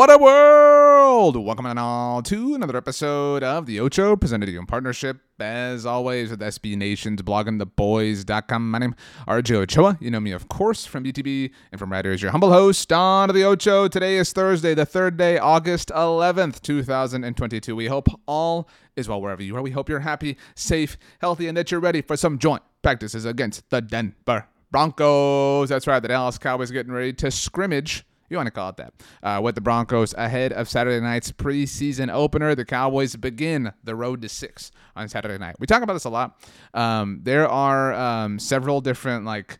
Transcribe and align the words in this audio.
What 0.00 0.10
a 0.10 0.16
world! 0.16 1.36
Welcome 1.36 1.66
on 1.66 1.76
all 1.76 2.22
to 2.22 2.54
another 2.54 2.74
episode 2.74 3.42
of 3.42 3.66
The 3.66 3.80
Ocho, 3.80 4.16
presented 4.16 4.46
to 4.46 4.52
you 4.52 4.58
in 4.58 4.64
partnership, 4.64 5.18
as 5.38 5.84
always, 5.84 6.30
with 6.30 6.40
SB 6.40 6.74
Nation's 6.74 7.20
bloggingtheboys.com. 7.20 8.70
My 8.70 8.78
name 8.78 8.94
is 8.98 9.24
RJ 9.26 9.56
Ochoa. 9.56 9.98
You 10.00 10.10
know 10.10 10.18
me, 10.18 10.32
of 10.32 10.48
course, 10.48 10.86
from 10.86 11.04
BTB 11.04 11.50
and 11.70 11.78
from 11.78 11.92
as 11.92 12.22
your 12.22 12.30
humble 12.30 12.50
host 12.50 12.90
on 12.94 13.28
The 13.28 13.44
Ocho. 13.44 13.88
Today 13.88 14.16
is 14.16 14.32
Thursday, 14.32 14.72
the 14.72 14.86
third 14.86 15.18
day, 15.18 15.36
August 15.36 15.90
11th, 15.90 16.62
2022. 16.62 17.76
We 17.76 17.88
hope 17.88 18.08
all 18.24 18.70
is 18.96 19.06
well 19.06 19.20
wherever 19.20 19.42
you 19.42 19.54
are. 19.54 19.60
We 19.60 19.72
hope 19.72 19.90
you're 19.90 20.00
happy, 20.00 20.38
safe, 20.54 20.96
healthy, 21.20 21.46
and 21.46 21.58
that 21.58 21.70
you're 21.70 21.78
ready 21.78 22.00
for 22.00 22.16
some 22.16 22.38
joint 22.38 22.62
practices 22.80 23.26
against 23.26 23.68
the 23.68 23.82
Denver 23.82 24.46
Broncos. 24.70 25.68
That's 25.68 25.86
right, 25.86 26.00
the 26.00 26.08
Dallas 26.08 26.38
Cowboys 26.38 26.70
getting 26.70 26.90
ready 26.90 27.12
to 27.12 27.30
scrimmage 27.30 28.06
you 28.30 28.36
want 28.36 28.46
to 28.46 28.52
call 28.52 28.70
it 28.70 28.76
that, 28.76 28.94
uh, 29.22 29.40
with 29.42 29.56
the 29.56 29.60
Broncos 29.60 30.14
ahead 30.14 30.52
of 30.52 30.68
Saturday 30.68 31.00
night's 31.00 31.32
preseason 31.32 32.10
opener. 32.12 32.54
The 32.54 32.64
Cowboys 32.64 33.16
begin 33.16 33.72
the 33.84 33.94
road 33.94 34.22
to 34.22 34.28
six 34.28 34.70
on 34.96 35.08
Saturday 35.08 35.36
night. 35.36 35.56
We 35.58 35.66
talk 35.66 35.82
about 35.82 35.94
this 35.94 36.04
a 36.04 36.10
lot. 36.10 36.40
Um, 36.72 37.20
there 37.22 37.48
are 37.48 37.92
um, 37.92 38.38
several 38.38 38.80
different 38.80 39.24
like 39.24 39.58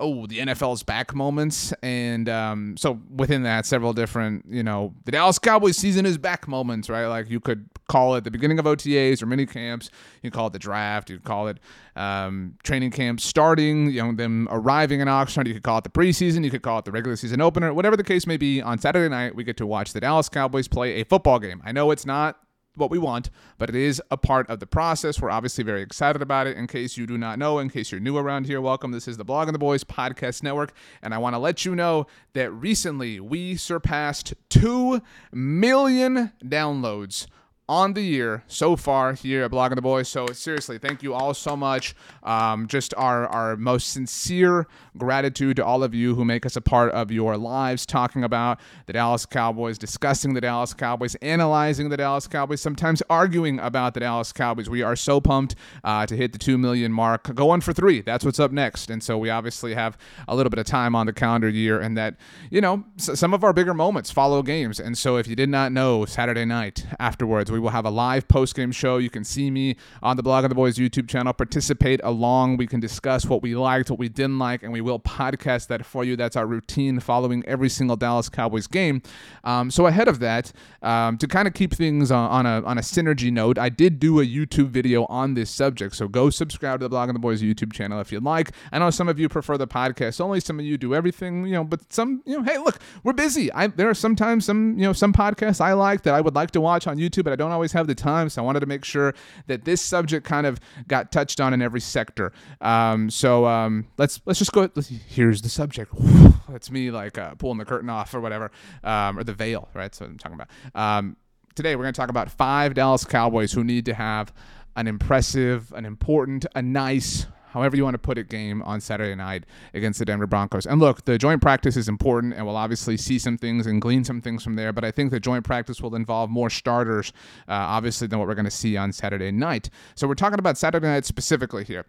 oh, 0.00 0.26
the 0.26 0.38
NFL's 0.38 0.82
back 0.82 1.14
moments. 1.14 1.72
And 1.82 2.28
um, 2.28 2.76
so 2.76 3.00
within 3.14 3.42
that, 3.44 3.66
several 3.66 3.92
different, 3.92 4.46
you 4.48 4.62
know, 4.62 4.94
the 5.04 5.12
Dallas 5.12 5.38
Cowboys 5.38 5.76
season 5.76 6.06
is 6.06 6.18
back 6.18 6.48
moments, 6.48 6.88
right? 6.88 7.06
Like 7.06 7.30
you 7.30 7.38
could 7.38 7.68
call 7.88 8.14
it 8.14 8.24
the 8.24 8.30
beginning 8.30 8.58
of 8.58 8.64
OTAs 8.64 9.22
or 9.22 9.26
mini 9.26 9.46
camps. 9.46 9.90
You 10.22 10.30
call 10.30 10.48
it 10.48 10.52
the 10.52 10.58
draft. 10.58 11.10
You 11.10 11.20
call 11.20 11.48
it 11.48 11.58
um, 11.96 12.56
training 12.62 12.90
camp 12.90 13.20
starting, 13.20 13.90
you 13.90 14.02
know, 14.02 14.12
them 14.12 14.48
arriving 14.50 15.00
in 15.00 15.08
Oxnard. 15.08 15.46
You 15.46 15.54
could 15.54 15.62
call 15.62 15.78
it 15.78 15.84
the 15.84 15.90
preseason. 15.90 16.44
You 16.44 16.50
could 16.50 16.62
call 16.62 16.78
it 16.78 16.84
the 16.84 16.92
regular 16.92 17.16
season 17.16 17.40
opener. 17.40 17.72
Whatever 17.74 17.96
the 17.96 18.04
case 18.04 18.26
may 18.26 18.36
be, 18.36 18.62
on 18.62 18.78
Saturday 18.78 19.08
night, 19.08 19.34
we 19.34 19.44
get 19.44 19.56
to 19.58 19.66
watch 19.66 19.92
the 19.92 20.00
Dallas 20.00 20.28
Cowboys 20.28 20.68
play 20.68 21.00
a 21.00 21.04
football 21.04 21.38
game. 21.38 21.62
I 21.64 21.72
know 21.72 21.90
it's 21.90 22.06
not 22.06 22.40
what 22.80 22.90
we 22.90 22.98
want, 22.98 23.30
but 23.58 23.68
it 23.68 23.76
is 23.76 24.02
a 24.10 24.16
part 24.16 24.48
of 24.48 24.58
the 24.58 24.66
process. 24.66 25.20
We're 25.20 25.30
obviously 25.30 25.62
very 25.62 25.82
excited 25.82 26.22
about 26.22 26.46
it. 26.46 26.56
In 26.56 26.66
case 26.66 26.96
you 26.96 27.06
do 27.06 27.18
not 27.18 27.38
know, 27.38 27.58
in 27.58 27.68
case 27.68 27.92
you're 27.92 28.00
new 28.00 28.16
around 28.16 28.46
here, 28.46 28.60
welcome. 28.60 28.90
This 28.90 29.06
is 29.06 29.18
the 29.18 29.24
Blogging 29.24 29.52
the 29.52 29.58
Boys 29.58 29.84
Podcast 29.84 30.42
Network, 30.42 30.72
and 31.02 31.14
I 31.14 31.18
want 31.18 31.34
to 31.34 31.38
let 31.38 31.66
you 31.66 31.76
know 31.76 32.06
that 32.32 32.50
recently 32.50 33.20
we 33.20 33.56
surpassed 33.56 34.32
2 34.48 35.02
million 35.32 36.32
downloads 36.42 37.26
on 37.70 37.92
the 37.92 38.02
year 38.02 38.42
so 38.48 38.74
far 38.74 39.12
here 39.12 39.44
at 39.44 39.50
Blogging 39.52 39.76
the 39.76 39.80
Boys. 39.80 40.08
So 40.08 40.26
seriously, 40.26 40.76
thank 40.76 41.04
you 41.04 41.14
all 41.14 41.32
so 41.32 41.56
much. 41.56 41.94
Um, 42.24 42.66
just 42.66 42.92
our 42.96 43.28
our 43.28 43.56
most 43.56 43.92
sincere 43.92 44.66
gratitude 44.98 45.54
to 45.54 45.64
all 45.64 45.84
of 45.84 45.94
you 45.94 46.16
who 46.16 46.24
make 46.24 46.44
us 46.44 46.56
a 46.56 46.60
part 46.60 46.90
of 46.90 47.12
your 47.12 47.36
lives, 47.36 47.86
talking 47.86 48.24
about 48.24 48.58
the 48.86 48.92
Dallas 48.92 49.24
Cowboys, 49.24 49.78
discussing 49.78 50.34
the 50.34 50.40
Dallas 50.40 50.74
Cowboys, 50.74 51.14
analyzing 51.22 51.90
the 51.90 51.96
Dallas 51.96 52.26
Cowboys, 52.26 52.60
sometimes 52.60 53.04
arguing 53.08 53.60
about 53.60 53.94
the 53.94 54.00
Dallas 54.00 54.32
Cowboys. 54.32 54.68
We 54.68 54.82
are 54.82 54.96
so 54.96 55.20
pumped 55.20 55.54
uh, 55.84 56.06
to 56.06 56.16
hit 56.16 56.32
the 56.32 56.40
two 56.40 56.58
million 56.58 56.90
mark. 56.90 57.32
Go 57.36 57.50
on 57.50 57.60
for 57.60 57.72
three. 57.72 58.00
That's 58.00 58.24
what's 58.24 58.40
up 58.40 58.50
next. 58.50 58.90
And 58.90 59.00
so 59.00 59.16
we 59.16 59.30
obviously 59.30 59.74
have 59.74 59.96
a 60.26 60.34
little 60.34 60.50
bit 60.50 60.58
of 60.58 60.66
time 60.66 60.96
on 60.96 61.06
the 61.06 61.12
calendar 61.12 61.48
year, 61.48 61.80
and 61.80 61.96
that 61.96 62.16
you 62.50 62.60
know 62.60 62.84
some 62.96 63.32
of 63.32 63.44
our 63.44 63.52
bigger 63.52 63.74
moments 63.74 64.10
follow 64.10 64.42
games. 64.42 64.80
And 64.80 64.98
so 64.98 65.18
if 65.18 65.28
you 65.28 65.36
did 65.36 65.48
not 65.48 65.70
know, 65.70 66.04
Saturday 66.04 66.44
night 66.44 66.84
afterwards 66.98 67.52
we 67.52 67.59
we 67.60 67.64
will 67.64 67.70
have 67.70 67.84
a 67.84 67.90
live 67.90 68.26
post 68.26 68.54
game 68.54 68.72
show. 68.72 68.96
You 68.96 69.10
can 69.10 69.22
see 69.22 69.50
me 69.50 69.76
on 70.02 70.16
the 70.16 70.22
Blogging 70.22 70.48
the 70.48 70.54
Boys 70.54 70.78
YouTube 70.78 71.08
channel. 71.08 71.34
Participate 71.34 72.00
along. 72.02 72.56
We 72.56 72.66
can 72.66 72.80
discuss 72.80 73.26
what 73.26 73.42
we 73.42 73.54
liked, 73.54 73.90
what 73.90 73.98
we 73.98 74.08
didn't 74.08 74.38
like, 74.38 74.62
and 74.62 74.72
we 74.72 74.80
will 74.80 74.98
podcast 74.98 75.66
that 75.66 75.84
for 75.84 76.02
you. 76.02 76.16
That's 76.16 76.36
our 76.36 76.46
routine 76.46 77.00
following 77.00 77.44
every 77.46 77.68
single 77.68 77.96
Dallas 77.96 78.30
Cowboys 78.30 78.66
game. 78.66 79.02
Um, 79.44 79.70
so 79.70 79.86
ahead 79.86 80.08
of 80.08 80.20
that, 80.20 80.52
um, 80.80 81.18
to 81.18 81.28
kind 81.28 81.46
of 81.46 81.52
keep 81.52 81.74
things 81.74 82.10
on, 82.10 82.30
on, 82.30 82.46
a 82.46 82.66
on 82.66 82.78
a 82.78 82.80
synergy 82.80 83.30
note, 83.30 83.58
I 83.58 83.68
did 83.68 83.98
do 83.98 84.20
a 84.20 84.24
YouTube 84.24 84.68
video 84.68 85.04
on 85.06 85.34
this 85.34 85.50
subject. 85.50 85.94
So 85.94 86.08
go 86.08 86.30
subscribe 86.30 86.80
to 86.80 86.88
the 86.88 86.96
Blogging 86.96 87.12
the 87.12 87.18
Boys 87.18 87.42
YouTube 87.42 87.74
channel 87.74 88.00
if 88.00 88.10
you'd 88.10 88.24
like. 88.24 88.52
I 88.72 88.78
know 88.78 88.88
some 88.88 89.08
of 89.08 89.20
you 89.20 89.28
prefer 89.28 89.58
the 89.58 89.68
podcast 89.68 90.18
only. 90.18 90.40
Some 90.40 90.58
of 90.58 90.64
you 90.64 90.78
do 90.78 90.94
everything, 90.94 91.44
you 91.44 91.52
know. 91.52 91.64
But 91.64 91.92
some, 91.92 92.22
you 92.24 92.38
know, 92.38 92.42
hey, 92.42 92.56
look, 92.56 92.78
we're 93.04 93.12
busy. 93.12 93.52
I, 93.52 93.66
there 93.66 93.90
are 93.90 93.94
sometimes 93.94 94.46
some, 94.46 94.78
you 94.78 94.86
know, 94.86 94.94
some 94.94 95.12
podcasts 95.12 95.60
I 95.60 95.74
like 95.74 96.02
that 96.04 96.14
I 96.14 96.22
would 96.22 96.34
like 96.34 96.52
to 96.52 96.60
watch 96.60 96.86
on 96.86 96.96
YouTube, 96.96 97.24
but 97.24 97.34
I 97.34 97.36
don't 97.36 97.49
don't 97.50 97.54
always 97.54 97.72
have 97.72 97.86
the 97.86 97.94
time, 97.94 98.28
so 98.28 98.42
I 98.42 98.44
wanted 98.44 98.60
to 98.60 98.66
make 98.66 98.84
sure 98.84 99.14
that 99.48 99.64
this 99.64 99.80
subject 99.82 100.24
kind 100.24 100.46
of 100.46 100.60
got 100.86 101.10
touched 101.10 101.40
on 101.40 101.52
in 101.52 101.60
every 101.60 101.80
sector. 101.80 102.32
Um, 102.60 103.10
so 103.10 103.46
um, 103.46 103.88
let's 103.98 104.20
let's 104.24 104.38
just 104.38 104.52
go. 104.52 104.70
Here's 105.08 105.42
the 105.42 105.48
subject. 105.48 105.92
That's 106.48 106.70
me 106.70 106.90
like 106.90 107.18
uh, 107.18 107.34
pulling 107.34 107.58
the 107.58 107.64
curtain 107.64 107.90
off 107.90 108.14
or 108.14 108.20
whatever, 108.20 108.50
um, 108.84 109.18
or 109.18 109.24
the 109.24 109.34
veil, 109.34 109.68
right? 109.74 109.94
So 109.94 110.04
I'm 110.04 110.18
talking 110.18 110.38
about. 110.40 110.48
Um, 110.74 111.16
today 111.54 111.74
we're 111.74 111.82
going 111.82 111.94
to 111.94 112.00
talk 112.00 112.10
about 112.10 112.30
five 112.30 112.74
Dallas 112.74 113.04
Cowboys 113.04 113.52
who 113.52 113.64
need 113.64 113.84
to 113.86 113.94
have 113.94 114.32
an 114.76 114.86
impressive, 114.86 115.72
an 115.72 115.84
important, 115.84 116.46
a 116.54 116.62
nice, 116.62 117.26
however 117.50 117.76
you 117.76 117.84
want 117.84 117.94
to 117.94 117.98
put 117.98 118.18
it, 118.18 118.28
game 118.28 118.62
on 118.62 118.80
Saturday 118.80 119.14
night 119.14 119.44
against 119.74 119.98
the 119.98 120.04
Denver 120.04 120.26
Broncos. 120.26 120.66
And 120.66 120.80
look, 120.80 121.04
the 121.04 121.18
joint 121.18 121.42
practice 121.42 121.76
is 121.76 121.88
important, 121.88 122.34
and 122.34 122.46
we'll 122.46 122.56
obviously 122.56 122.96
see 122.96 123.18
some 123.18 123.38
things 123.38 123.66
and 123.66 123.80
glean 123.80 124.04
some 124.04 124.20
things 124.20 124.42
from 124.42 124.54
there. 124.56 124.72
But 124.72 124.84
I 124.84 124.90
think 124.90 125.10
the 125.10 125.20
joint 125.20 125.44
practice 125.44 125.80
will 125.80 125.94
involve 125.94 126.30
more 126.30 126.50
starters, 126.50 127.12
uh, 127.48 127.52
obviously, 127.52 128.06
than 128.06 128.18
what 128.18 128.28
we're 128.28 128.34
going 128.34 128.44
to 128.44 128.50
see 128.50 128.76
on 128.76 128.92
Saturday 128.92 129.30
night. 129.30 129.70
So 129.94 130.08
we're 130.08 130.14
talking 130.14 130.38
about 130.38 130.58
Saturday 130.58 130.86
night 130.86 131.04
specifically 131.04 131.64
here. 131.64 131.86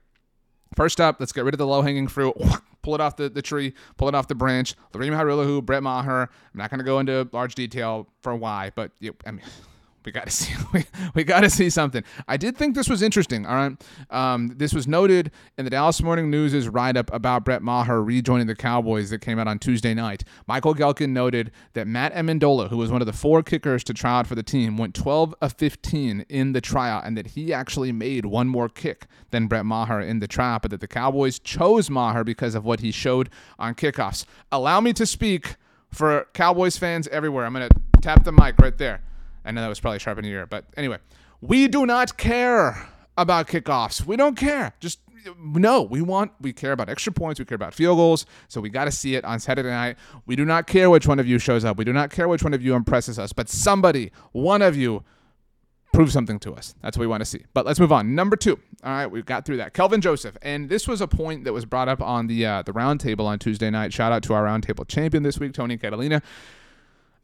First 0.75 1.01
up, 1.01 1.17
let's 1.19 1.33
get 1.33 1.44
rid 1.44 1.53
of 1.53 1.57
the 1.57 1.67
low 1.67 1.81
hanging 1.81 2.07
fruit. 2.07 2.35
Pull 2.81 2.95
it 2.95 3.01
off 3.01 3.16
the, 3.16 3.29
the 3.29 3.44
tree, 3.44 3.75
pull 3.95 4.07
it 4.07 4.16
off 4.16 4.27
the 4.27 4.33
branch. 4.33 4.73
Lirim 4.91 5.16
Hajrullahu, 5.16 5.63
Brett 5.63 5.83
Maher. 5.83 6.21
I'm 6.21 6.29
not 6.55 6.71
going 6.71 6.79
to 6.79 6.83
go 6.83 6.97
into 6.97 7.29
large 7.31 7.53
detail 7.53 8.07
for 8.23 8.35
why, 8.35 8.71
but 8.73 8.89
you, 9.00 9.16
I 9.23 9.29
mean, 9.29 9.45
we 10.06 10.12
got 10.12 10.25
to 10.25 10.31
see 10.31 10.53
we, 10.73 10.85
we 11.13 11.23
got 11.23 11.41
to 11.41 11.50
see 11.50 11.69
something. 11.69 12.03
I 12.28 12.38
did 12.38 12.57
think 12.57 12.75
this 12.75 12.89
was 12.89 13.01
interesting 13.01 13.45
all 13.45 13.56
right? 13.56 13.84
Um, 14.09 14.53
this 14.57 14.73
was 14.73 14.88
noted 14.88 15.31
in 15.57 15.66
the 15.66 15.72
dallas 15.72 16.01
morning 16.01 16.29
news' 16.29 16.67
write-up 16.67 17.12
about 17.13 17.45
brett 17.45 17.62
maher 17.62 18.03
rejoining 18.03 18.47
the 18.47 18.56
cowboys 18.56 19.09
that 19.09 19.19
came 19.19 19.39
out 19.39 19.47
on 19.47 19.59
tuesday 19.59 19.94
night. 19.94 20.23
Michael 20.47 20.73
Gehlken 20.73 21.09
noted 21.09 21.51
that 21.73 21.88
matt 21.88 22.13
ammendola 22.13 22.69
who 22.69 22.78
was 22.78 22.91
one 22.91 23.01
of 23.01 23.06
the 23.06 23.13
four 23.13 23.44
kickers 23.44 23.84
to 23.84 23.94
try 23.94 24.19
out 24.19 24.28
for 24.28 24.35
the 24.35 24.44
team 24.44 24.78
went 24.78 24.95
12 24.95 25.35
of 25.41 25.53
15 25.53 26.25
in 26.29 26.53
the 26.53 26.62
tryout 26.62 27.06
and 27.06 27.18
that 27.18 27.28
he 27.28 27.53
actually 27.53 27.91
made 27.91 28.25
one 28.25 28.47
more 28.47 28.69
kick 28.69 29.07
than 29.31 29.47
brett 29.47 29.66
maher 29.66 30.01
in 30.01 30.19
the 30.19 30.28
tryout 30.28 30.62
but 30.62 30.72
that 30.72 30.81
the 30.81 30.88
cowboys 30.88 31.39
chose 31.39 31.89
maher 31.89 32.24
because 32.24 32.56
of 32.56 32.65
what 32.65 32.80
he 32.80 32.92
showed 32.92 33.30
on 33.59 33.75
kickoffs. 33.75 34.25
Allow 34.51 34.81
me 34.81 34.94
to 34.94 35.06
speak 35.06 35.56
for 35.89 36.27
cowboys 36.33 36.77
fans 36.77 37.07
everywhere. 37.09 37.45
I'm 37.45 37.53
going 37.53 37.68
to 37.68 38.01
tap 38.01 38.24
the 38.24 38.31
mic 38.31 38.57
right 38.59 38.77
there 38.77 39.01
I 39.45 39.51
know 39.51 39.61
that 39.61 39.67
was 39.67 39.79
probably 39.79 39.99
sharp 39.99 40.17
in 40.19 40.25
your 40.25 40.39
ear, 40.41 40.45
but 40.45 40.65
anyway, 40.77 40.97
we 41.41 41.67
do 41.67 41.85
not 41.85 42.17
care 42.17 42.89
about 43.17 43.47
kickoffs. 43.47 44.05
We 44.05 44.15
don't 44.15 44.35
care. 44.35 44.73
Just 44.79 44.99
no, 45.38 45.83
we 45.83 46.01
want 46.01 46.31
we 46.41 46.53
care 46.53 46.71
about 46.71 46.89
extra 46.89 47.13
points, 47.13 47.39
we 47.39 47.45
care 47.45 47.55
about 47.55 47.73
field 47.73 47.97
goals, 47.97 48.25
so 48.47 48.59
we 48.61 48.69
got 48.69 48.85
to 48.85 48.91
see 48.91 49.15
it 49.15 49.23
on 49.23 49.39
Saturday 49.39 49.69
night. 49.69 49.97
We 50.25 50.35
do 50.35 50.45
not 50.45 50.67
care 50.67 50.89
which 50.89 51.07
one 51.07 51.19
of 51.19 51.27
you 51.27 51.38
shows 51.39 51.63
up. 51.65 51.77
We 51.77 51.85
do 51.85 51.93
not 51.93 52.09
care 52.09 52.27
which 52.27 52.43
one 52.43 52.53
of 52.53 52.61
you 52.61 52.75
impresses 52.75 53.19
us, 53.19 53.33
but 53.33 53.49
somebody, 53.49 54.11
one 54.31 54.61
of 54.61 54.75
you 54.75 55.03
prove 55.93 56.11
something 56.11 56.39
to 56.39 56.53
us. 56.53 56.73
That's 56.81 56.97
what 56.97 57.01
we 57.01 57.07
want 57.07 57.21
to 57.21 57.25
see. 57.25 57.43
But 57.53 57.65
let's 57.65 57.79
move 57.79 57.91
on. 57.91 58.15
Number 58.15 58.35
2. 58.35 58.57
All 58.83 58.91
right, 58.91 59.07
we've 59.07 59.25
got 59.25 59.45
through 59.45 59.57
that. 59.57 59.73
Kelvin 59.73 60.01
Joseph, 60.01 60.38
and 60.41 60.69
this 60.69 60.88
was 60.88 61.01
a 61.01 61.07
point 61.07 61.43
that 61.43 61.53
was 61.53 61.65
brought 61.65 61.89
up 61.89 62.01
on 62.01 62.27
the 62.27 62.45
uh, 62.45 62.61
the 62.63 62.71
roundtable 62.71 63.25
on 63.25 63.39
Tuesday 63.39 63.69
night. 63.69 63.93
Shout 63.93 64.11
out 64.11 64.23
to 64.23 64.33
our 64.33 64.45
roundtable 64.45 64.88
champion 64.88 65.23
this 65.23 65.39
week, 65.39 65.53
Tony 65.53 65.77
Catalina. 65.77 66.21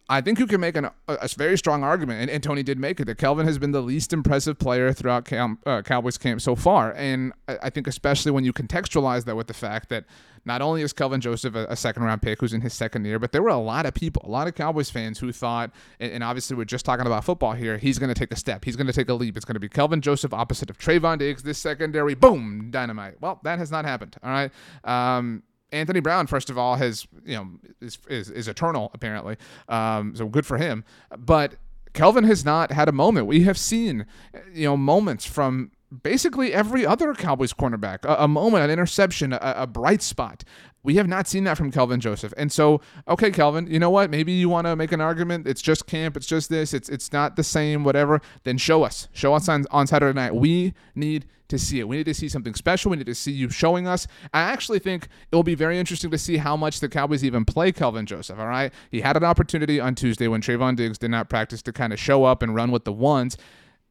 I 0.10 0.22
think 0.22 0.40
you 0.40 0.48
can 0.48 0.62
make 0.62 0.78
an, 0.78 0.86
a, 0.86 0.92
a, 1.08 1.28
very 1.38 1.58
strong 1.58 1.84
argument, 1.84 2.22
and, 2.22 2.30
and, 2.30 2.42
Tony 2.42 2.64
did 2.64 2.80
make 2.80 3.02
it, 3.02 3.06
that 3.06 3.18
Kelvin 3.18 3.46
has 3.46 3.58
been 3.58 3.72
the 3.72 3.82
least 3.82 4.14
impressive 4.14 4.58
player 4.58 4.94
throughout 4.94 5.26
camp, 5.26 5.60
uh, 5.66 5.82
Cowboys 5.82 6.18
camp 6.18 6.40
so 6.40 6.56
far. 6.56 6.94
And 6.94 7.34
I, 7.50 7.58
I, 7.64 7.70
think, 7.70 7.88
especially 7.88 8.32
when 8.32 8.46
you 8.46 8.54
contextualize 8.54 9.26
that 9.26 9.36
with 9.36 9.48
the 9.48 9.54
fact 9.54 9.90
that 9.90 10.06
not 10.46 10.62
only 10.62 10.82
is 10.82 10.94
Kelvin 10.94 11.20
Joseph 11.20 11.56
a, 11.56 11.66
a, 11.66 11.76
second 11.76 12.04
round 12.04 12.22
pick 12.22 12.40
who's 12.40 12.54
in 12.54 12.62
his 12.62 12.74
second 12.74 13.04
year, 13.04 13.20
but 13.20 13.34
there 13.34 13.44
were 13.44 13.50
a 13.50 13.58
lot 13.58 13.86
of 13.86 13.94
people, 13.94 14.22
a 14.26 14.32
lot 14.32 14.48
of 14.48 14.56
Cowboys 14.56 14.90
fans 14.90 15.20
who 15.20 15.34
thought, 15.34 15.72
and, 16.00 16.14
and 16.14 16.24
obviously 16.24 16.56
we're 16.56 16.64
just 16.64 16.86
talking 16.86 17.06
about 17.06 17.26
football 17.26 17.52
here, 17.52 17.78
he's 17.78 18.00
going 18.00 18.14
to 18.14 18.18
take 18.18 18.32
a 18.32 18.38
step. 18.38 18.64
He's 18.64 18.78
going 18.78 18.88
to 18.88 18.94
take 18.94 19.10
a 19.10 19.14
leap. 19.14 19.36
It's 19.36 19.46
going 19.46 19.56
to 19.56 19.60
be 19.60 19.68
Kelvin 19.68 20.00
Joseph 20.00 20.34
opposite 20.34 20.70
of 20.70 20.78
Trevon 20.78 21.20
Diggs, 21.20 21.44
this 21.44 21.58
secondary, 21.58 22.16
boom, 22.16 22.70
dynamite. 22.72 23.16
Well, 23.20 23.42
that 23.44 23.60
has 23.60 23.72
not 23.72 23.84
happened. 23.84 24.16
All 24.24 24.30
right. 24.30 24.52
Um, 24.86 25.44
Anthony 25.72 26.00
Brown, 26.00 26.28
first 26.28 26.50
of 26.50 26.58
all, 26.58 26.76
has 26.76 27.08
you 27.26 27.36
know 27.36 27.50
is 27.82 27.98
is, 28.10 28.30
is 28.30 28.48
eternal 28.48 28.92
apparently, 28.94 29.38
um, 29.70 30.16
so 30.16 30.28
good 30.28 30.46
for 30.46 30.58
him. 30.58 30.84
But 31.18 31.56
Kelvin 31.94 32.24
has 32.26 32.46
not 32.46 32.72
had 32.72 32.88
a 32.88 32.92
moment. 32.92 33.28
We 33.28 33.44
have 33.44 33.58
seen 33.58 34.06
you 34.54 34.66
know 34.66 34.78
moments 34.78 35.26
from 35.26 35.72
basically 36.04 36.54
every 36.54 36.86
other 36.86 37.14
Cowboys 37.14 37.54
cornerback, 37.54 38.04
a, 38.04 38.24
a 38.24 38.28
moment, 38.28 38.64
an 38.64 38.70
interception, 38.70 39.34
a, 39.34 39.40
a, 39.42 39.68
bright 39.68 40.02
spot. 40.02 40.44
We 40.84 40.96
have 40.96 41.08
not 41.08 41.28
seen 41.28 41.44
that 41.46 41.58
from 41.58 41.72
Kelvin 41.72 42.00
Joseph. 42.00 42.34
And 42.38 42.52
so, 42.52 42.82
okay, 43.08 43.32
Kelvin, 43.32 43.68
you 43.68 43.80
know 43.80 43.90
what? 43.90 44.10
Maybe 44.10 44.32
you 44.32 44.50
want 44.50 44.68
to 44.68 44.76
make 44.76 44.92
an 44.92 45.02
argument. 45.02 45.48
It's 45.48 45.62
just 45.62 45.86
camp. 45.86 46.16
It's 46.16 46.28
just 46.28 46.50
this. 46.50 46.74
It's 46.74 46.88
it's 46.88 47.12
not 47.12 47.36
the 47.36 47.44
same. 47.44 47.84
Whatever. 47.84 48.22
Then 48.44 48.58
show 48.58 48.84
us. 48.84 49.10
Show 49.12 49.34
us 49.34 49.50
on 49.50 49.66
on 49.72 49.88
Saturday 49.88 50.14
night. 50.14 50.36
We 50.36 50.74
need 50.96 51.26
to 51.50 51.58
see 51.58 51.80
it. 51.80 51.88
We 51.88 51.98
need 51.98 52.06
to 52.06 52.14
see 52.14 52.30
something 52.30 52.54
special. 52.54 52.92
We 52.92 52.98
need 52.98 53.06
to 53.06 53.16
see 53.16 53.32
you 53.32 53.50
showing 53.50 53.88
us. 53.88 54.08
I 54.34 54.42
actually 54.42 54.80
think 54.80 55.08
it 55.32 55.36
will 55.36 55.44
be 55.44 55.56
very 55.56 55.80
interesting 55.80 56.12
to 56.12 56.18
see 56.18 56.38
how 56.38 56.56
much 56.56 56.80
the 56.80 56.90
Cowboys 56.90 57.24
even 57.24 57.46
play 57.46 57.72
Kelvin 57.72 58.06
Joseph. 58.06 58.40
All 58.40 58.48
right. 58.48 58.72
He 58.92 59.02
had 59.02 59.18
an 59.18 59.24
opportunity 59.24 59.80
on 59.80 59.96
Tuesday 59.96 60.28
when 60.28 60.42
Trevon 60.42 60.76
Diggs 60.76 60.98
did 60.98 61.12
not 61.12 61.30
practice 61.30 61.62
to 61.64 61.74
kind 61.74 61.94
of 61.94 62.00
show 62.00 62.26
up 62.26 62.42
and 62.42 62.56
run 62.56 62.72
with 62.72 62.84
the 62.84 62.94
ones. 62.94 63.38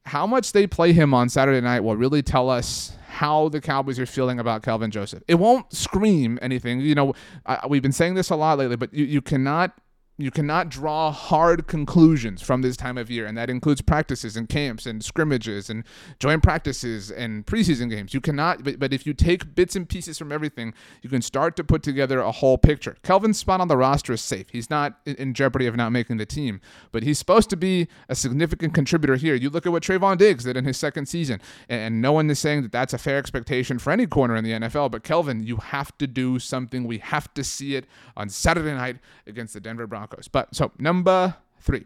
How 0.07 0.25
much 0.25 0.53
they 0.53 0.67
play 0.67 0.93
him 0.93 1.13
on 1.13 1.27
Saturday 1.27 1.59
night 1.59 1.81
will 1.81 1.97
really 1.97 2.23
tell 2.23 2.49
us 2.49 2.97
how 3.07 3.49
the 3.49 3.59
Cowboys 3.59 3.99
are 3.99 4.05
feeling 4.05 4.39
about 4.39 4.63
Kelvin 4.63 4.89
Joseph. 4.89 5.21
It 5.27 5.35
won't 5.35 5.73
scream 5.73 6.39
anything. 6.41 6.79
You 6.79 6.95
know, 6.95 7.13
I, 7.45 7.67
we've 7.67 7.81
been 7.81 7.91
saying 7.91 8.13
this 8.13 8.29
a 8.29 8.35
lot 8.37 8.57
lately, 8.57 8.77
but 8.77 8.93
you, 8.93 9.03
you 9.03 9.21
cannot 9.21 9.77
you 10.19 10.31
cannot 10.31 10.69
draw 10.69 11.11
hard 11.11 11.67
conclusions 11.67 12.41
from 12.41 12.63
this 12.63 12.75
time 12.75 12.97
of 12.97 13.11
year, 13.11 13.27
and 13.27 13.37
that 13.37 13.51
includes 13.51 13.81
practices 13.81 14.35
and 14.35 14.49
camps 14.49 14.87
and 14.87 15.03
scrimmages 15.03 15.69
and 15.69 15.83
joint 16.19 16.41
practices 16.41 17.11
and 17.11 17.45
preseason 17.45 17.87
games. 17.87 18.15
You 18.15 18.21
cannot, 18.21 18.63
but, 18.63 18.79
but 18.79 18.93
if 18.93 19.05
you 19.05 19.13
take 19.13 19.53
bits 19.53 19.75
and 19.75 19.87
pieces 19.87 20.17
from 20.17 20.31
everything, 20.31 20.73
you 21.03 21.09
can 21.09 21.21
start 21.21 21.55
to 21.57 21.63
put 21.63 21.83
together 21.83 22.19
a 22.19 22.31
whole 22.31 22.57
picture. 22.57 22.97
Kelvin's 23.03 23.37
spot 23.37 23.61
on 23.61 23.67
the 23.67 23.77
roster 23.77 24.13
is 24.13 24.21
safe. 24.21 24.47
He's 24.49 24.71
not 24.71 24.97
in 25.05 25.35
jeopardy 25.35 25.67
of 25.67 25.75
not 25.75 25.91
making 25.91 26.17
the 26.17 26.25
team, 26.25 26.61
but 26.91 27.03
he's 27.03 27.19
supposed 27.19 27.51
to 27.51 27.57
be 27.57 27.87
a 28.09 28.15
significant 28.15 28.73
contributor 28.73 29.17
here. 29.17 29.35
You 29.35 29.51
look 29.51 29.67
at 29.67 29.71
what 29.71 29.83
Trevon 29.83 30.17
Diggs 30.17 30.45
did 30.45 30.57
in 30.57 30.65
his 30.65 30.77
second 30.77 31.05
season, 31.05 31.39
and 31.69 32.01
no 32.01 32.11
one 32.11 32.27
is 32.31 32.39
saying 32.39 32.63
that 32.63 32.71
that's 32.71 32.93
a 32.93 32.97
fair 32.97 33.19
expectation 33.19 33.77
for 33.77 33.91
any 33.91 34.07
corner 34.07 34.35
in 34.35 34.43
the 34.43 34.53
NFL, 34.53 34.89
but 34.89 35.03
Kelvin, 35.03 35.43
you 35.43 35.57
have 35.57 35.95
to 35.99 36.07
do 36.07 36.39
something. 36.39 36.85
We 36.85 36.97
have 36.99 37.31
to 37.35 37.43
see 37.43 37.75
it 37.75 37.85
on 38.15 38.29
Saturday 38.29 38.73
night 38.73 38.97
against 39.27 39.53
the 39.53 39.59
Denver 39.59 39.85
Broncos. 39.85 40.06
But 40.31 40.55
so 40.55 40.71
number 40.77 41.35
three, 41.59 41.85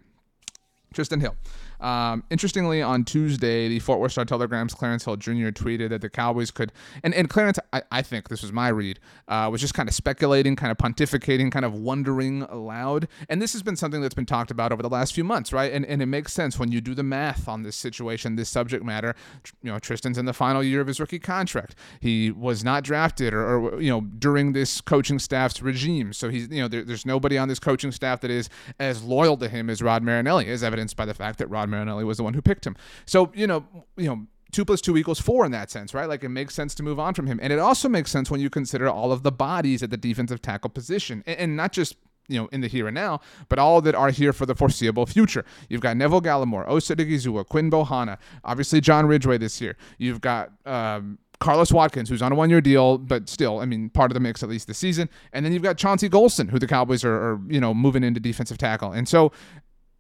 Trysten 0.94 1.21
Hill. 1.21 1.35
Um, 1.81 2.24
interestingly, 2.30 2.81
on 2.81 3.04
Tuesday, 3.04 3.68
the 3.68 3.80
Fort 3.80 4.00
Worth 4.00 4.13
Star 4.13 4.25
Telegram's 4.25 4.74
Clarence 4.74 5.06
Hill 5.06 5.18
Jr. 5.18 5.50
tweeted 5.50 5.89
that 5.89 6.01
the 6.01 6.10
Cowboys 6.10 6.51
could, 6.51 6.72
and, 7.04 7.13
and 7.13 7.30
Clarence, 7.30 7.60
I, 7.74 7.81
I 7.92 8.01
think 8.01 8.30
this 8.30 8.42
was 8.42 8.51
my 8.51 8.69
read, 8.69 9.00
uh, 9.28 9.50
was 9.51 9.62
just 9.62 9.74
kind 9.74 9.89
of 9.89 9.95
speculating, 9.95 10.56
kind 10.56 10.72
of 10.72 10.78
pontificating, 10.78 11.51
kind 11.51 11.66
of 11.66 11.74
wondering 11.74 12.44
aloud. 12.44 13.07
And 13.30 13.42
this 13.42 13.54
has 13.54 13.63
been 13.63 13.75
something 13.75 14.01
that's 14.01 14.13
been 14.13 14.25
talked 14.25 14.51
about 14.51 14.72
over 14.72 14.83
the 14.83 14.89
last 14.89 15.13
few 15.13 15.24
months, 15.24 15.51
right? 15.51 15.72
And, 15.74 15.86
and 15.86 16.01
it 16.01 16.06
makes 16.06 16.33
sense 16.33 16.60
when 16.60 16.72
you 16.72 16.81
do 16.81 16.94
the 16.94 17.04
math 17.04 17.48
on 17.48 17.63
this 17.63 17.75
situation, 17.75 18.36
this 18.36 18.50
subject 18.50 18.84
matter. 18.86 19.16
You 19.63 19.72
know, 19.72 19.80
Trysten's 19.80 20.18
in 20.18 20.25
the 20.25 20.34
final 20.34 20.63
year 20.63 20.81
of 20.81 20.88
his 20.88 21.00
rookie 21.00 21.19
contract. 21.19 21.75
He 22.00 22.30
was 22.30 22.63
not 22.63 22.84
drafted 22.84 23.34
or, 23.34 23.57
or 23.57 23.81
you 23.81 23.89
know, 23.89 24.01
during 24.01 24.54
this 24.54 24.81
coaching 24.81 25.18
staff's 25.18 25.62
regime. 25.62 26.13
So 26.13 26.30
he's, 26.30 26.48
you 26.50 26.62
know, 26.62 26.68
there, 26.68 26.84
there's 26.84 27.06
nobody 27.06 27.38
on 27.38 27.48
this 27.48 27.60
coaching 27.60 27.92
staff 27.92 28.22
that 28.22 28.30
is 28.31 28.50
as 28.80 29.04
loyal 29.04 29.38
to 29.38 29.50
him 29.50 29.69
as 29.69 29.81
Rod 29.81 30.04
Marinelli, 30.04 30.48
as 30.48 30.63
evidenced 30.63 30.95
by 30.95 31.06
the 31.06 31.13
fact 31.13 31.39
that 31.39 31.48
Rod 31.48 31.70
Marinelli 31.71 32.03
was 32.03 32.18
the 32.18 32.23
one 32.23 32.33
who 32.33 32.41
picked 32.41 32.68
him. 32.68 32.75
So, 33.06 33.31
you 33.33 33.47
know, 33.47 33.65
you 33.97 34.07
know, 34.07 34.27
two 34.51 34.65
plus 34.65 34.81
two 34.81 34.97
equals 34.97 35.19
four 35.19 35.45
in 35.45 35.51
that 35.53 35.71
sense, 35.71 35.94
right? 35.94 36.09
Like 36.09 36.23
it 36.23 36.29
makes 36.29 36.53
sense 36.53 36.75
to 36.75 36.83
move 36.83 37.00
on 37.00 37.13
from 37.13 37.25
him. 37.27 37.39
And 37.41 37.51
it 37.51 37.59
also 37.59 37.88
makes 37.89 38.12
sense 38.12 38.29
when 38.29 38.41
you 38.41 38.50
consider 38.50 38.89
all 38.89 39.12
of 39.12 39.23
the 39.23 39.31
bodies 39.31 39.81
at 39.81 39.89
the 39.89 39.97
defensive 39.97 40.41
tackle 40.41 40.69
position 40.69 41.23
and, 41.25 41.56
not 41.56 41.71
just 41.71 41.95
you 42.27 42.38
know, 42.38 42.47
in 42.51 42.62
the 42.62 42.68
here 42.68 42.88
and 42.88 42.95
now, 42.95 43.19
but 43.50 43.59
all 43.59 43.81
that 43.81 43.95
are 43.95 44.09
here 44.09 44.31
for 44.31 44.45
the 44.45 44.56
foreseeable 44.56 45.06
future. 45.06 45.44
You've 45.68 45.81
got 45.81 45.97
Neville 45.97 46.21
Gallimore, 46.21 46.68
Osa 46.68 46.95
Odighizuwa, 46.95 47.45
Quinn 47.47 47.69
Bohanna, 47.69 48.17
obviously 48.45 48.79
John 48.79 49.06
Ridgeway 49.06 49.38
this 49.38 49.59
year. 49.59 49.75
You've 49.97 50.21
got 50.21 50.51
um, 50.65 51.17
Carlos 51.39 51.74
Watkins, 51.74 52.07
who's 52.07 52.21
on 52.21 52.31
a 52.31 52.35
one-year 52.35 52.62
deal, 52.62 53.00
but 53.00 53.27
still, 53.27 53.59
I 53.59 53.65
mean, 53.65 53.89
part 53.89 54.12
of 54.12 54.13
the 54.13 54.19
mix 54.19 54.44
at 54.44 54.50
least 54.50 54.67
this 54.67 54.77
season. 54.77 55.09
And 55.33 55.44
then 55.44 55.51
you've 55.51 55.63
got 55.63 55.77
Chauncey 55.77 56.07
Golston, 56.07 56.51
who 56.51 56.59
the 56.59 56.67
Cowboys 56.67 57.03
are, 57.03 57.13
are 57.13 57.39
you 57.50 57.59
know, 57.59 57.74
moving 57.74 58.03
into 58.03 58.19
defensive 58.19 58.57
tackle. 58.57 58.94
And 58.94 59.09
so 59.09 59.31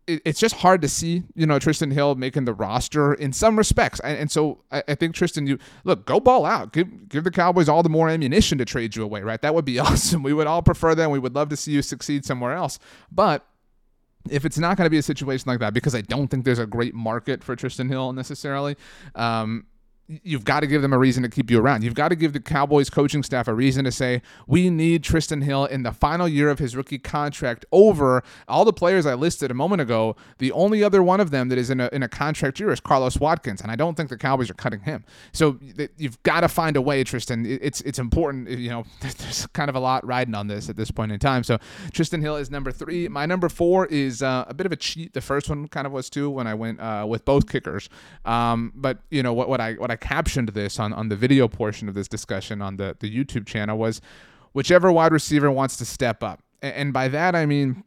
it's 0.07 0.39
just 0.39 0.55
hard 0.55 0.81
to 0.81 0.89
see, 0.89 1.23
you 1.35 1.45
know, 1.45 1.59
Trysten 1.59 1.93
Hill 1.93 2.15
making 2.15 2.45
the 2.45 2.53
roster 2.53 3.13
in 3.13 3.33
some 3.33 3.57
respects. 3.57 3.99
And, 4.01 4.17
and 4.17 4.31
so 4.31 4.63
I, 4.71 4.83
I, 4.87 4.95
think 4.95 5.15
Trysten, 5.15 5.47
you 5.47 5.59
look, 5.83 6.05
go 6.05 6.19
ball 6.19 6.45
out. 6.45 6.73
Give 6.73 7.07
give 7.07 7.23
the 7.23 7.31
Cowboys 7.31 7.69
all 7.69 7.83
the 7.83 7.89
more 7.89 8.09
ammunition 8.09 8.57
to 8.57 8.65
trade 8.65 8.95
you 8.95 9.03
away, 9.03 9.21
right? 9.21 9.41
That 9.41 9.55
would 9.55 9.65
be 9.65 9.79
awesome. 9.79 10.23
We 10.23 10.33
would 10.33 10.47
all 10.47 10.61
prefer 10.61 10.95
that. 10.95 11.09
we 11.11 11.19
would 11.19 11.35
love 11.35 11.49
to 11.49 11.57
see 11.57 11.71
you 11.71 11.81
succeed 11.81 12.25
somewhere 12.25 12.53
else. 12.53 12.79
But 13.11 13.45
if 14.29 14.45
it's 14.45 14.57
not 14.57 14.77
going 14.77 14.85
to 14.85 14.91
be 14.91 14.97
a 14.97 15.03
situation 15.03 15.45
like 15.47 15.59
that, 15.59 15.73
because 15.73 15.95
I 15.95 16.01
don't 16.01 16.27
think 16.27 16.45
there's 16.45 16.59
a 16.59 16.67
great 16.67 16.93
market 16.93 17.43
for 17.43 17.55
Trysten 17.55 17.89
Hill 17.89 18.13
necessarily, 18.13 18.75
um, 19.15 19.65
you've 20.23 20.43
got 20.43 20.61
to 20.61 20.67
give 20.67 20.81
them 20.81 20.93
a 20.93 20.97
reason 20.97 21.23
to 21.23 21.29
keep 21.29 21.49
you 21.49 21.59
around. 21.59 21.83
You've 21.83 21.95
got 21.95 22.09
to 22.09 22.15
give 22.15 22.33
the 22.33 22.39
Cowboys 22.39 22.89
coaching 22.89 23.23
staff 23.23 23.47
a 23.47 23.53
reason 23.53 23.85
to 23.85 23.91
say, 23.91 24.21
we 24.47 24.69
need 24.69 25.03
Trysten 25.03 25.43
Hill 25.43 25.65
in 25.65 25.83
the 25.83 25.91
final 25.91 26.27
year 26.27 26.49
of 26.49 26.59
his 26.59 26.75
rookie 26.75 26.99
contract 26.99 27.65
over 27.71 28.23
all 28.47 28.65
the 28.65 28.73
players 28.73 29.05
I 29.05 29.13
listed 29.13 29.51
a 29.51 29.53
moment 29.53 29.81
ago. 29.81 30.15
The 30.39 30.51
only 30.51 30.83
other 30.83 31.01
one 31.03 31.19
of 31.19 31.31
them 31.31 31.49
that 31.49 31.57
is 31.57 31.69
in 31.69 31.79
a, 31.79 31.89
in 31.91 32.03
a 32.03 32.09
contract 32.09 32.59
year 32.59 32.71
is 32.71 32.79
Carlos 32.79 33.19
Watkins, 33.19 33.61
and 33.61 33.71
I 33.71 33.75
don't 33.75 33.95
think 33.95 34.09
the 34.09 34.17
Cowboys 34.17 34.49
are 34.49 34.55
cutting 34.55 34.81
him. 34.81 35.03
So 35.31 35.59
you've 35.97 36.21
got 36.23 36.41
to 36.41 36.47
find 36.47 36.75
a 36.75 36.81
way, 36.81 37.03
Trysten. 37.03 37.45
It's, 37.61 37.81
it's 37.81 37.99
important. 37.99 38.49
You 38.49 38.69
know, 38.69 38.83
there's 39.01 39.47
kind 39.47 39.69
of 39.69 39.75
a 39.75 39.79
lot 39.79 40.05
riding 40.05 40.35
on 40.35 40.47
this 40.47 40.69
at 40.69 40.75
this 40.75 40.91
point 40.91 41.11
in 41.11 41.19
time. 41.19 41.43
So 41.43 41.57
Trysten 41.91 42.21
Hill 42.21 42.37
is 42.37 42.51
number 42.51 42.71
three. 42.71 43.07
My 43.07 43.25
number 43.25 43.49
four 43.49 43.85
is 43.87 44.21
uh, 44.21 44.45
a 44.47 44.53
bit 44.53 44.65
of 44.65 44.71
a 44.71 44.75
cheat. 44.75 45.13
The 45.13 45.21
first 45.21 45.49
one 45.49 45.67
kind 45.67 45.87
of 45.87 45.93
was 45.93 46.09
too 46.09 46.29
when 46.29 46.47
I 46.47 46.53
went 46.53 46.79
uh, 46.79 47.05
with 47.07 47.25
both 47.25 47.49
kickers. 47.49 47.89
Um, 48.25 48.71
but, 48.75 48.99
you 49.09 49.23
know, 49.23 49.33
what, 49.33 49.49
what 49.49 49.61
I, 49.61 49.73
what 49.73 49.91
I 49.91 49.95
captioned 50.01 50.49
this 50.49 50.79
on, 50.79 50.91
on 50.91 51.07
the 51.07 51.15
video 51.15 51.47
portion 51.47 51.87
of 51.87 51.95
this 51.95 52.07
discussion 52.07 52.61
on 52.61 52.75
the, 52.75 52.97
the 52.99 53.09
YouTube 53.09 53.45
channel 53.45 53.77
was 53.77 54.01
whichever 54.51 54.91
wide 54.91 55.13
receiver 55.13 55.49
wants 55.49 55.77
to 55.77 55.85
step 55.85 56.21
up. 56.21 56.41
And, 56.61 56.73
and 56.75 56.93
by 56.93 57.07
that, 57.07 57.35
I 57.35 57.45
mean, 57.45 57.83